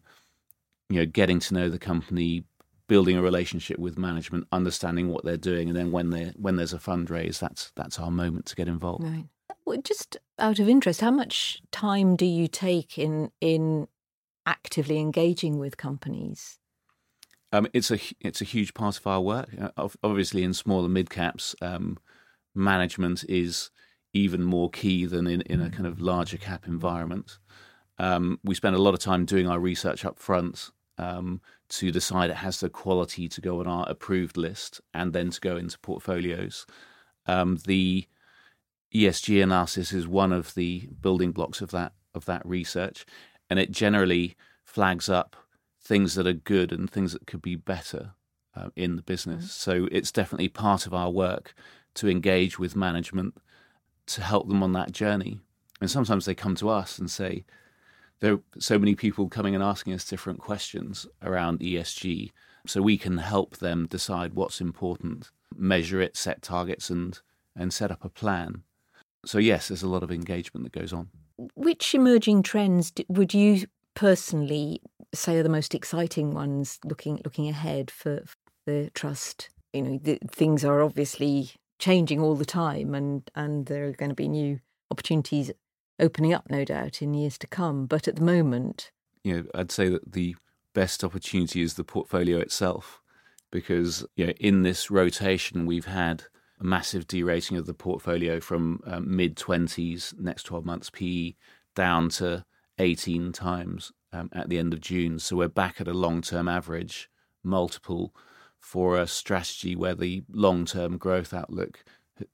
you 0.89 0.99
know 0.99 1.05
getting 1.05 1.39
to 1.39 1.53
know 1.53 1.69
the 1.69 1.79
company, 1.79 2.43
building 2.87 3.15
a 3.15 3.21
relationship 3.21 3.79
with 3.79 3.97
management, 3.97 4.47
understanding 4.51 5.09
what 5.09 5.23
they're 5.23 5.37
doing, 5.37 5.69
and 5.69 5.77
then 5.77 5.91
when 5.91 6.09
they 6.09 6.33
when 6.35 6.55
there's 6.55 6.73
a 6.73 6.79
fundraise, 6.79 7.39
that's 7.39 7.71
that's 7.75 7.99
our 7.99 8.11
moment 8.11 8.45
to 8.47 8.55
get 8.55 8.67
involved. 8.67 9.03
Right. 9.03 9.27
Well, 9.65 9.81
just 9.83 10.17
out 10.39 10.59
of 10.59 10.67
interest, 10.67 11.01
how 11.01 11.11
much 11.11 11.61
time 11.71 12.15
do 12.15 12.25
you 12.25 12.47
take 12.47 12.97
in 12.97 13.31
in 13.39 13.87
actively 14.45 14.97
engaging 14.97 15.59
with 15.59 15.77
companies? 15.77 16.59
Um, 17.51 17.67
it's 17.73 17.91
a 17.91 17.99
it's 18.19 18.41
a 18.41 18.45
huge 18.45 18.73
part 18.73 18.97
of 18.97 19.07
our 19.07 19.21
work. 19.21 19.49
Uh, 19.59 19.87
obviously, 20.03 20.43
in 20.43 20.53
smaller 20.53 20.89
mid 20.89 21.09
caps, 21.09 21.55
um, 21.61 21.97
management 22.55 23.23
is 23.29 23.69
even 24.13 24.43
more 24.43 24.71
key 24.71 25.05
than 25.05 25.27
in, 25.27 25.41
in 25.41 25.61
a 25.61 25.69
kind 25.69 25.85
of 25.85 26.01
larger 26.01 26.37
cap 26.37 26.67
environment. 26.67 27.37
Um, 27.99 28.39
we 28.43 28.55
spend 28.55 28.75
a 28.75 28.81
lot 28.81 28.93
of 28.95 28.99
time 28.99 29.25
doing 29.25 29.47
our 29.47 29.59
research 29.59 30.03
up 30.03 30.17
front 30.17 30.71
um, 30.99 31.41
to 31.69 31.91
decide 31.91 32.29
it 32.29 32.37
has 32.37 32.59
the 32.59 32.69
quality 32.69 33.29
to 33.29 33.41
go 33.41 33.61
on 33.61 33.67
our 33.67 33.89
approved 33.89 34.35
list 34.35 34.81
and 34.93 35.13
then 35.13 35.31
to 35.31 35.39
go 35.39 35.55
into 35.55 35.79
portfolios. 35.79 36.67
Um, 37.25 37.57
the 37.65 38.05
ESG 38.93 39.41
analysis 39.41 39.93
is 39.93 40.07
one 40.07 40.33
of 40.33 40.53
the 40.55 40.89
building 40.99 41.31
blocks 41.31 41.61
of 41.61 41.71
that 41.71 41.93
of 42.13 42.25
that 42.25 42.45
research, 42.45 43.05
and 43.49 43.59
it 43.59 43.71
generally 43.71 44.35
flags 44.63 45.07
up 45.07 45.35
things 45.81 46.15
that 46.15 46.27
are 46.27 46.33
good 46.33 46.71
and 46.71 46.89
things 46.89 47.13
that 47.13 47.27
could 47.27 47.41
be 47.41 47.55
better 47.55 48.11
uh, 48.55 48.69
in 48.75 48.95
the 48.95 49.01
business. 49.01 49.45
Mm. 49.45 49.49
So 49.49 49.87
it's 49.91 50.11
definitely 50.11 50.49
part 50.49 50.85
of 50.85 50.93
our 50.93 51.09
work 51.09 51.53
to 51.95 52.09
engage 52.09 52.59
with 52.59 52.75
management 52.75 53.35
to 54.07 54.21
help 54.21 54.47
them 54.47 54.63
on 54.63 54.73
that 54.73 54.91
journey. 54.91 55.39
And 55.79 55.89
sometimes 55.89 56.25
they 56.25 56.35
come 56.35 56.55
to 56.55 56.69
us 56.69 56.99
and 56.99 57.09
say, 57.09 57.45
there 58.21 58.33
are 58.33 58.41
so 58.57 58.77
many 58.77 58.95
people 58.95 59.29
coming 59.29 59.55
and 59.55 59.63
asking 59.63 59.93
us 59.93 60.03
different 60.03 60.39
questions 60.39 61.07
around 61.21 61.59
ESG. 61.59 62.31
So 62.67 62.81
we 62.81 62.97
can 62.97 63.17
help 63.17 63.57
them 63.57 63.87
decide 63.87 64.33
what's 64.33 64.59
important, 64.59 65.31
measure 65.55 66.01
it, 66.01 66.17
set 66.17 66.41
targets, 66.41 66.89
and, 66.89 67.17
and 67.55 67.73
set 67.73 67.91
up 67.91 68.03
a 68.03 68.09
plan. 68.09 68.63
So, 69.25 69.37
yes, 69.37 69.69
there's 69.69 69.83
a 69.83 69.87
lot 69.87 70.03
of 70.03 70.11
engagement 70.11 70.65
that 70.65 70.77
goes 70.77 70.93
on. 70.93 71.09
Which 71.55 71.95
emerging 71.95 72.43
trends 72.43 72.91
would 73.07 73.33
you 73.33 73.65
personally 73.95 74.81
say 75.13 75.37
are 75.37 75.43
the 75.43 75.49
most 75.49 75.73
exciting 75.73 76.31
ones 76.31 76.79
looking 76.83 77.19
looking 77.23 77.47
ahead 77.47 77.89
for, 77.89 78.21
for 78.25 78.35
the 78.65 78.89
trust? 78.93 79.49
You 79.73 79.81
know, 79.81 79.99
the, 80.01 80.19
things 80.29 80.65
are 80.65 80.81
obviously 80.81 81.51
changing 81.79 82.19
all 82.19 82.35
the 82.35 82.45
time, 82.45 82.93
and 82.93 83.29
and 83.35 83.65
there 83.67 83.87
are 83.87 83.93
going 83.93 84.09
to 84.09 84.15
be 84.15 84.27
new 84.27 84.59
opportunities 84.91 85.51
opening 85.99 86.33
up, 86.33 86.49
no 86.49 86.63
doubt, 86.65 87.01
in 87.01 87.13
years 87.13 87.37
to 87.39 87.47
come. 87.47 87.85
But 87.85 88.07
at 88.07 88.15
the 88.15 88.21
moment, 88.23 88.91
you 89.23 89.35
know, 89.35 89.43
I'd 89.53 89.71
say 89.71 89.89
that 89.89 90.13
the 90.13 90.35
best 90.73 91.03
opportunity 91.03 91.61
is 91.61 91.73
the 91.73 91.83
portfolio 91.83 92.37
itself, 92.39 93.01
because 93.51 94.05
you 94.15 94.27
know, 94.27 94.33
in 94.39 94.61
this 94.63 94.91
rotation 94.91 95.65
we've 95.65 95.85
had 95.85 96.23
a 96.59 96.63
massive 96.63 97.07
derating 97.07 97.57
of 97.57 97.65
the 97.65 97.73
portfolio 97.73 98.39
from 98.39 98.81
um, 98.85 99.15
mid 99.15 99.35
twenties 99.37 100.13
next 100.19 100.43
twelve 100.43 100.65
months 100.65 100.89
PE 100.89 101.33
down 101.75 102.09
to 102.09 102.45
eighteen 102.77 103.31
times 103.31 103.91
um, 104.13 104.29
at 104.33 104.49
the 104.49 104.57
end 104.57 104.73
of 104.73 104.81
June. 104.81 105.19
So 105.19 105.37
we're 105.37 105.47
back 105.47 105.79
at 105.81 105.87
a 105.87 105.93
long 105.93 106.21
term 106.21 106.47
average 106.47 107.09
multiple 107.43 108.13
for 108.59 108.97
a 108.97 109.07
strategy 109.07 109.75
where 109.75 109.95
the 109.95 110.23
long 110.31 110.65
term 110.65 110.97
growth 110.97 111.33
outlook 111.33 111.83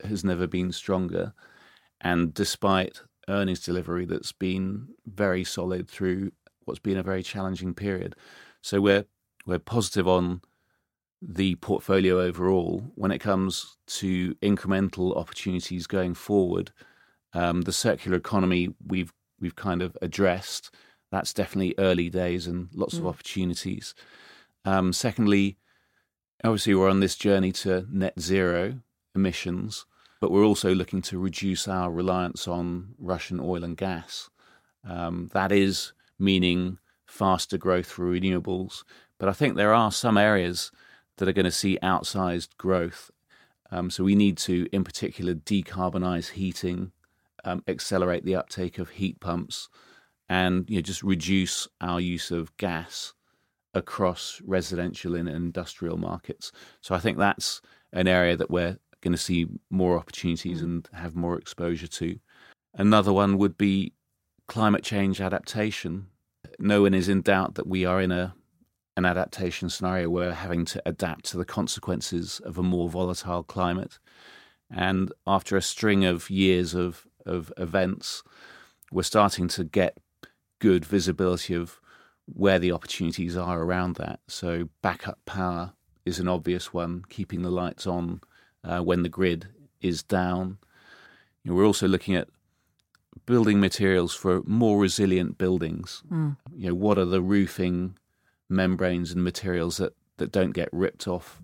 has 0.04 0.24
never 0.24 0.48
been 0.48 0.72
stronger. 0.72 1.34
And 2.02 2.34
despite 2.34 3.02
earnings 3.30 3.60
delivery 3.60 4.06
that's 4.06 4.32
been 4.32 4.90
very 5.06 5.44
solid 5.44 5.90
through 5.90 6.32
what's 6.66 6.80
been 6.80 6.98
a 6.98 7.04
very 7.04 7.24
challenging 7.24 7.74
period. 7.74 8.16
So 8.62 8.82
we're 8.82 9.06
we're 9.46 9.60
positive 9.60 10.08
on 10.08 10.42
the 11.22 11.56
portfolio 11.56 12.20
overall. 12.20 12.92
When 12.96 13.12
it 13.12 13.20
comes 13.20 13.78
to 13.88 14.36
incremental 14.36 15.16
opportunities 15.16 15.88
going 15.88 16.14
forward, 16.14 16.72
um, 17.34 17.62
the 17.62 17.72
circular 17.72 18.18
economy 18.18 18.74
we've 18.86 19.14
we've 19.40 19.56
kind 19.56 19.82
of 19.82 19.98
addressed. 20.02 20.74
That's 21.12 21.34
definitely 21.34 21.76
early 21.78 22.10
days 22.10 22.48
and 22.48 22.70
lots 22.74 22.96
mm. 22.96 23.00
of 23.00 23.08
opportunities. 23.08 23.94
Um, 24.66 24.92
secondly, 24.92 25.58
obviously 26.44 26.74
we're 26.74 26.90
on 26.90 27.00
this 27.00 27.16
journey 27.16 27.52
to 27.52 27.86
net 27.92 28.20
zero 28.20 28.80
emissions 29.14 29.86
but 30.20 30.32
we're 30.32 30.46
also 30.46 30.74
looking 30.74 31.02
to 31.04 31.20
reduce 31.20 31.68
our 31.68 31.92
reliance 31.92 32.48
on 32.48 32.96
Russian 32.98 33.40
oil 33.40 33.64
and 33.64 33.78
gas. 33.78 34.30
Um, 34.88 35.30
that 35.34 35.52
is 35.52 35.94
meaning 36.20 36.78
faster 37.06 37.58
growth 37.58 37.88
for 37.88 38.06
renewables. 38.06 38.84
But 39.20 39.30
I 39.30 39.34
think 39.34 39.56
there 39.56 39.74
are 39.74 39.92
some 39.92 40.18
areas 40.18 40.72
that 41.18 41.28
are 41.28 41.34
going 41.34 41.46
to 41.46 41.52
see 41.52 41.80
outsized 41.82 42.58
growth. 42.58 43.12
Um, 43.72 43.90
so 43.90 44.04
we 44.04 44.16
need 44.16 44.38
to, 44.40 44.68
in 44.72 44.84
particular, 44.84 45.34
decarbonize 45.34 46.32
heating, 46.32 46.92
um, 47.44 47.64
accelerate 47.68 48.26
the 48.26 48.36
uptake 48.36 48.78
of 48.78 48.90
heat 48.90 49.20
pumps, 49.20 49.70
and 50.28 50.70
you 50.70 50.78
know, 50.78 50.82
just 50.82 51.04
reduce 51.04 51.68
our 51.82 52.00
use 52.00 52.32
of 52.32 52.56
gas 52.58 53.14
across 53.74 54.42
residential 54.46 55.16
and 55.16 55.28
industrial 55.28 55.98
markets. 55.98 56.52
So 56.82 56.96
I 56.96 57.00
think 57.00 57.18
that's 57.18 57.62
an 57.92 58.08
area 58.08 58.36
that 58.38 58.50
we're 58.50 58.78
going 59.06 59.14
to 59.14 59.18
see 59.18 59.48
more 59.70 59.98
opportunities 59.98 60.62
mm. 60.62 60.64
and 60.64 60.90
have 60.94 61.16
more 61.16 61.38
exposure 61.38 61.88
to. 61.88 62.20
Another 62.74 63.14
one 63.14 63.38
would 63.38 63.58
be 63.58 63.94
climate 64.48 64.84
change 64.84 65.22
adaptation. 65.22 66.08
No 66.60 66.82
one 66.82 66.94
is 66.94 67.08
in 67.08 67.22
doubt 67.22 67.56
that 67.56 67.68
we 67.68 67.86
are 67.86 68.02
in 68.02 68.12
a 68.12 68.36
an 68.98 69.06
adaptation 69.06 69.70
scenario 69.70 70.10
where 70.10 70.30
we're 70.30 70.34
having 70.34 70.64
to 70.64 70.82
adapt 70.86 71.26
to 71.26 71.36
the 71.36 71.44
consequences 71.44 72.40
of 72.46 72.58
a 72.58 72.64
more 72.64 72.90
volatile 72.90 73.44
climate. 73.44 74.00
And 74.72 75.12
after 75.28 75.58
a 75.58 75.62
string 75.62 76.06
of 76.06 76.30
years 76.30 76.74
of, 76.74 77.06
of 77.26 77.52
events, 77.58 78.24
we're 78.94 79.04
starting 79.04 79.50
to 79.50 79.66
get 79.66 79.98
good 80.60 80.86
visibility 80.86 81.54
of 81.54 81.82
where 82.26 82.58
the 82.58 82.72
opportunities 82.72 83.36
are 83.36 83.62
around 83.62 83.98
that. 83.98 84.22
So, 84.30 84.70
backup 84.82 85.20
power 85.26 85.74
is 86.06 86.18
an 86.20 86.30
obvious 86.30 86.74
one, 86.74 87.04
keeping 87.10 87.42
the 87.42 87.52
lights 87.52 87.86
on 87.86 88.22
uh, 88.66 88.82
when 88.82 89.04
the 89.04 89.10
grid 89.10 89.48
is 89.82 90.04
down. 90.04 90.58
You 91.44 91.52
know, 91.52 91.58
we're 91.58 91.66
also 91.66 91.88
looking 91.88 92.16
at 92.16 92.28
building 93.26 93.60
materials 93.60 94.14
for 94.14 94.42
more 94.46 94.80
resilient 94.80 95.38
buildings. 95.38 96.04
Mm. 96.12 96.38
You 96.56 96.70
know, 96.70 96.76
what 96.76 96.98
are 96.98 97.06
the 97.06 97.22
roofing 97.22 97.98
membranes 98.50 99.12
and 99.12 99.24
materials 99.24 99.78
that, 99.78 99.94
that 100.18 100.32
don't 100.32 100.52
get 100.52 100.70
ripped 100.72 101.08
off 101.08 101.42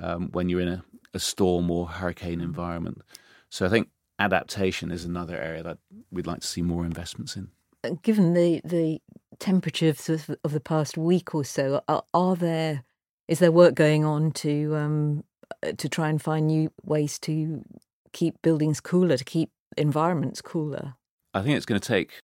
um, 0.00 0.30
when 0.32 0.48
you're 0.48 0.60
in 0.60 0.68
a, 0.68 0.84
a 1.14 1.18
storm 1.18 1.70
or 1.70 1.88
hurricane 1.88 2.40
environment? 2.40 3.02
So 3.50 3.66
I 3.66 3.68
think 3.68 3.88
adaptation 4.18 4.90
is 4.90 5.04
another 5.04 5.36
area 5.36 5.62
that 5.62 5.78
we'd 6.10 6.26
like 6.26 6.40
to 6.40 6.46
see 6.46 6.62
more 6.62 6.84
investments 6.84 7.36
in. 7.36 7.48
Uh, 7.84 7.90
given 8.02 8.34
the 8.34 8.60
the 8.64 9.00
temperatures 9.38 10.08
of, 10.08 10.30
of 10.42 10.52
the 10.52 10.60
past 10.60 10.98
week 10.98 11.32
or 11.34 11.44
so, 11.44 11.80
are, 11.86 12.02
are, 12.12 12.34
there 12.34 12.82
is 13.28 13.38
there 13.38 13.52
work 13.52 13.74
going 13.74 14.04
on 14.04 14.32
to 14.32 14.74
um, 14.74 15.24
to 15.76 15.88
try 15.88 16.08
and 16.08 16.20
find 16.20 16.46
new 16.46 16.70
ways 16.84 17.18
to 17.20 17.64
keep 18.12 18.40
buildings 18.42 18.80
cooler, 18.80 19.16
to 19.16 19.24
keep 19.24 19.50
environments 19.76 20.40
cooler? 20.40 20.94
I 21.34 21.42
think 21.42 21.56
it's 21.56 21.66
going 21.66 21.80
to 21.80 21.88
take 21.88 22.20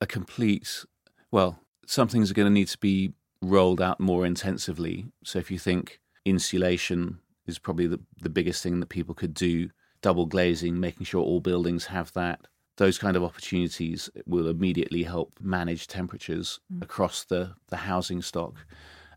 a 0.00 0.06
complete, 0.06 0.84
well, 1.30 1.58
some 1.86 2.08
things 2.08 2.30
are 2.30 2.34
going 2.34 2.46
to 2.46 2.52
need 2.52 2.68
to 2.68 2.78
be 2.78 3.12
rolled 3.40 3.80
out 3.80 3.98
more 3.98 4.24
intensively. 4.24 5.06
So 5.24 5.38
if 5.38 5.50
you 5.50 5.58
think 5.58 6.00
insulation 6.24 7.18
is 7.46 7.58
probably 7.58 7.86
the, 7.86 8.00
the 8.20 8.30
biggest 8.30 8.62
thing 8.62 8.80
that 8.80 8.88
people 8.88 9.14
could 9.14 9.34
do, 9.34 9.70
double 10.00 10.26
glazing, 10.26 10.78
making 10.78 11.06
sure 11.06 11.22
all 11.22 11.40
buildings 11.40 11.86
have 11.86 12.12
that. 12.12 12.40
Those 12.76 12.98
kind 12.98 13.16
of 13.16 13.24
opportunities 13.24 14.08
will 14.26 14.48
immediately 14.48 15.02
help 15.02 15.34
manage 15.40 15.86
temperatures 15.86 16.60
mm. 16.72 16.82
across 16.82 17.24
the, 17.24 17.54
the 17.68 17.76
housing 17.76 18.22
stock. 18.22 18.54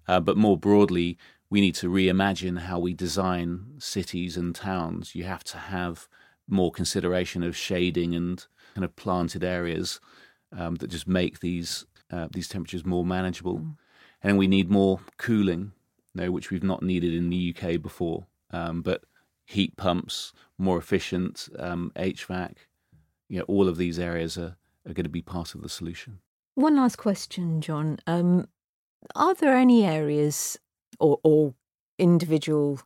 Uh, 0.08 0.20
but 0.20 0.38
more 0.38 0.58
broadly, 0.58 1.18
we 1.50 1.62
need 1.62 1.76
to 1.76 1.90
reimagine 1.90 2.60
how 2.60 2.80
we 2.80 2.94
design 2.94 3.76
cities 3.78 4.36
and 4.38 4.56
towns. 4.56 5.16
You 5.16 5.26
have 5.26 5.44
to 5.46 5.58
have 5.58 6.08
more 6.48 6.72
consideration 6.72 7.44
of 7.44 7.56
shading 7.56 8.14
and 8.16 8.46
kind 8.74 8.86
of 8.86 8.96
planted 8.96 9.44
areas 9.44 10.00
um, 10.56 10.76
that 10.76 10.90
just 10.90 11.08
make 11.08 11.40
these 11.40 11.86
uh, 12.12 12.28
these 12.32 12.48
temperatures 12.48 12.86
more 12.86 13.06
manageable. 13.06 13.60
Mm. 13.60 13.78
And 14.22 14.38
we 14.38 14.48
need 14.48 14.70
more 14.70 15.00
cooling, 15.18 15.72
you 16.14 16.22
know, 16.22 16.32
which 16.32 16.50
we've 16.50 16.64
not 16.64 16.84
needed 16.84 17.14
in 17.14 17.30
the 17.30 17.56
UK 17.56 17.82
before. 17.82 18.26
Um, 18.52 18.82
but 18.82 19.04
heat 19.46 19.76
pumps, 19.76 20.34
more 20.58 20.78
efficient 20.78 21.50
um, 21.60 21.92
HVAC, 21.96 22.56
you 23.28 23.40
know, 23.40 23.46
all 23.48 23.68
of 23.68 23.78
these 23.78 24.00
areas 24.00 24.38
are, 24.38 24.56
are 24.88 24.94
going 24.94 25.04
to 25.04 25.10
be 25.10 25.22
part 25.22 25.56
of 25.56 25.62
the 25.62 25.70
solution. 25.70 26.20
One 26.56 26.76
last 26.76 26.98
question, 26.98 27.62
John. 27.62 28.00
Um, 28.08 28.48
are 29.16 29.36
there 29.36 29.56
any 29.56 29.86
areas 29.86 30.58
or, 31.00 31.20
or 31.24 31.54
individual 31.98 32.80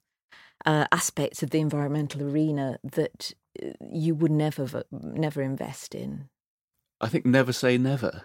uh, 0.65 0.85
aspects 0.91 1.41
of 1.43 1.49
the 1.51 1.59
environmental 1.59 2.21
arena 2.23 2.79
that 2.83 3.33
uh, 3.63 3.69
you 3.91 4.15
would 4.15 4.31
never 4.31 4.83
never 4.91 5.41
invest 5.41 5.95
in? 5.95 6.29
I 7.01 7.07
think 7.07 7.25
never 7.25 7.53
say 7.53 7.77
never. 7.77 8.23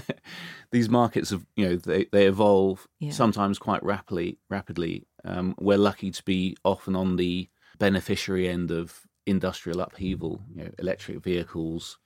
These 0.72 0.88
markets 0.88 1.30
have, 1.30 1.44
you 1.56 1.68
know, 1.68 1.76
they, 1.76 2.06
they 2.10 2.26
evolve 2.26 2.88
yeah. 2.98 3.12
sometimes 3.12 3.58
quite 3.58 3.82
rapidly. 3.84 4.38
Rapidly, 4.48 5.06
um, 5.24 5.54
we're 5.60 5.76
lucky 5.76 6.10
to 6.10 6.22
be 6.22 6.56
often 6.64 6.96
on 6.96 7.16
the 7.16 7.50
beneficiary 7.78 8.48
end 8.48 8.70
of 8.70 9.02
industrial 9.26 9.80
upheaval. 9.80 10.40
You 10.54 10.64
know, 10.64 10.70
electric 10.78 11.22
vehicles, 11.22 11.98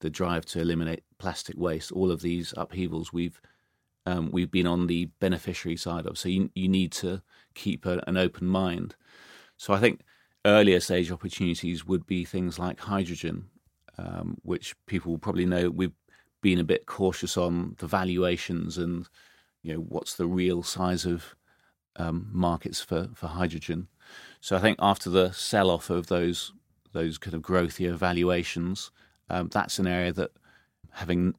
the 0.00 0.08
drive 0.08 0.46
to 0.46 0.60
eliminate 0.60 1.04
plastic 1.18 1.56
waste, 1.58 1.92
all 1.92 2.10
of 2.10 2.22
these 2.22 2.54
upheavals 2.56 3.12
we've 3.12 3.40
um, 4.06 4.30
we've 4.30 4.50
been 4.50 4.66
on 4.66 4.86
the 4.86 5.06
beneficiary 5.20 5.76
side 5.76 6.06
of. 6.06 6.18
So 6.18 6.28
you 6.28 6.50
you 6.54 6.68
need 6.68 6.92
to 6.92 7.22
keep 7.54 7.86
a, 7.86 8.02
an 8.06 8.16
open 8.16 8.46
mind. 8.46 8.94
So 9.56 9.72
I 9.72 9.80
think 9.80 10.00
earlier 10.44 10.80
stage 10.80 11.10
opportunities 11.10 11.86
would 11.86 12.06
be 12.06 12.24
things 12.24 12.58
like 12.58 12.80
hydrogen, 12.80 13.46
um, 13.98 14.36
which 14.42 14.74
people 14.86 15.12
will 15.12 15.18
probably 15.18 15.46
know 15.46 15.70
we've 15.70 15.92
been 16.42 16.58
a 16.58 16.64
bit 16.64 16.86
cautious 16.86 17.36
on 17.38 17.74
the 17.78 17.86
valuations 17.86 18.76
and 18.76 19.08
you 19.62 19.72
know 19.72 19.80
what's 19.80 20.14
the 20.16 20.26
real 20.26 20.62
size 20.62 21.06
of 21.06 21.34
um, 21.96 22.28
markets 22.32 22.80
for, 22.80 23.08
for 23.14 23.28
hydrogen. 23.28 23.88
So 24.40 24.56
I 24.56 24.60
think 24.60 24.78
after 24.80 25.08
the 25.08 25.32
sell 25.32 25.70
off 25.70 25.90
of 25.90 26.08
those 26.08 26.52
those 26.92 27.18
kind 27.18 27.34
of 27.34 27.42
growthier 27.42 27.94
valuations, 27.94 28.90
um, 29.30 29.48
that's 29.48 29.78
an 29.78 29.86
area 29.86 30.12
that 30.12 30.30
having 30.92 31.34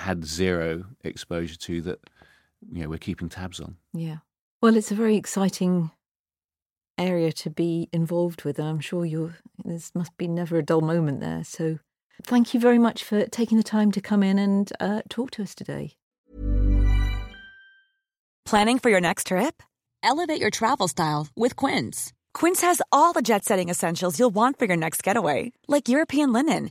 had 0.00 0.24
zero 0.24 0.84
exposure 1.04 1.56
to 1.56 1.82
that 1.82 2.00
you 2.72 2.82
know 2.82 2.88
we're 2.88 2.98
keeping 2.98 3.28
tabs 3.28 3.60
on. 3.60 3.76
Yeah. 3.92 4.18
Well, 4.62 4.76
it's 4.76 4.90
a 4.90 4.94
very 4.94 5.16
exciting 5.16 5.90
area 6.98 7.32
to 7.32 7.50
be 7.50 7.88
involved 7.92 8.44
with, 8.44 8.58
and 8.58 8.68
I'm 8.68 8.80
sure 8.80 9.04
you 9.04 9.32
there 9.64 9.78
must 9.94 10.16
be 10.16 10.28
never 10.28 10.58
a 10.58 10.62
dull 10.62 10.80
moment 10.80 11.20
there. 11.20 11.44
So, 11.44 11.78
thank 12.24 12.52
you 12.54 12.60
very 12.60 12.78
much 12.78 13.04
for 13.04 13.26
taking 13.26 13.56
the 13.56 13.64
time 13.64 13.92
to 13.92 14.00
come 14.00 14.22
in 14.22 14.38
and 14.38 14.70
uh, 14.80 15.02
talk 15.08 15.30
to 15.32 15.42
us 15.42 15.54
today. 15.54 15.96
Planning 18.44 18.78
for 18.78 18.90
your 18.90 19.00
next 19.00 19.28
trip? 19.28 19.62
Elevate 20.02 20.40
your 20.40 20.50
travel 20.50 20.88
style 20.88 21.28
with 21.36 21.56
Quince. 21.56 22.12
Quince 22.32 22.62
has 22.62 22.80
all 22.90 23.12
the 23.12 23.22
jet-setting 23.22 23.68
essentials 23.68 24.18
you'll 24.18 24.34
want 24.34 24.58
for 24.58 24.64
your 24.64 24.76
next 24.76 25.02
getaway, 25.02 25.52
like 25.68 25.88
European 25.88 26.32
linen, 26.32 26.70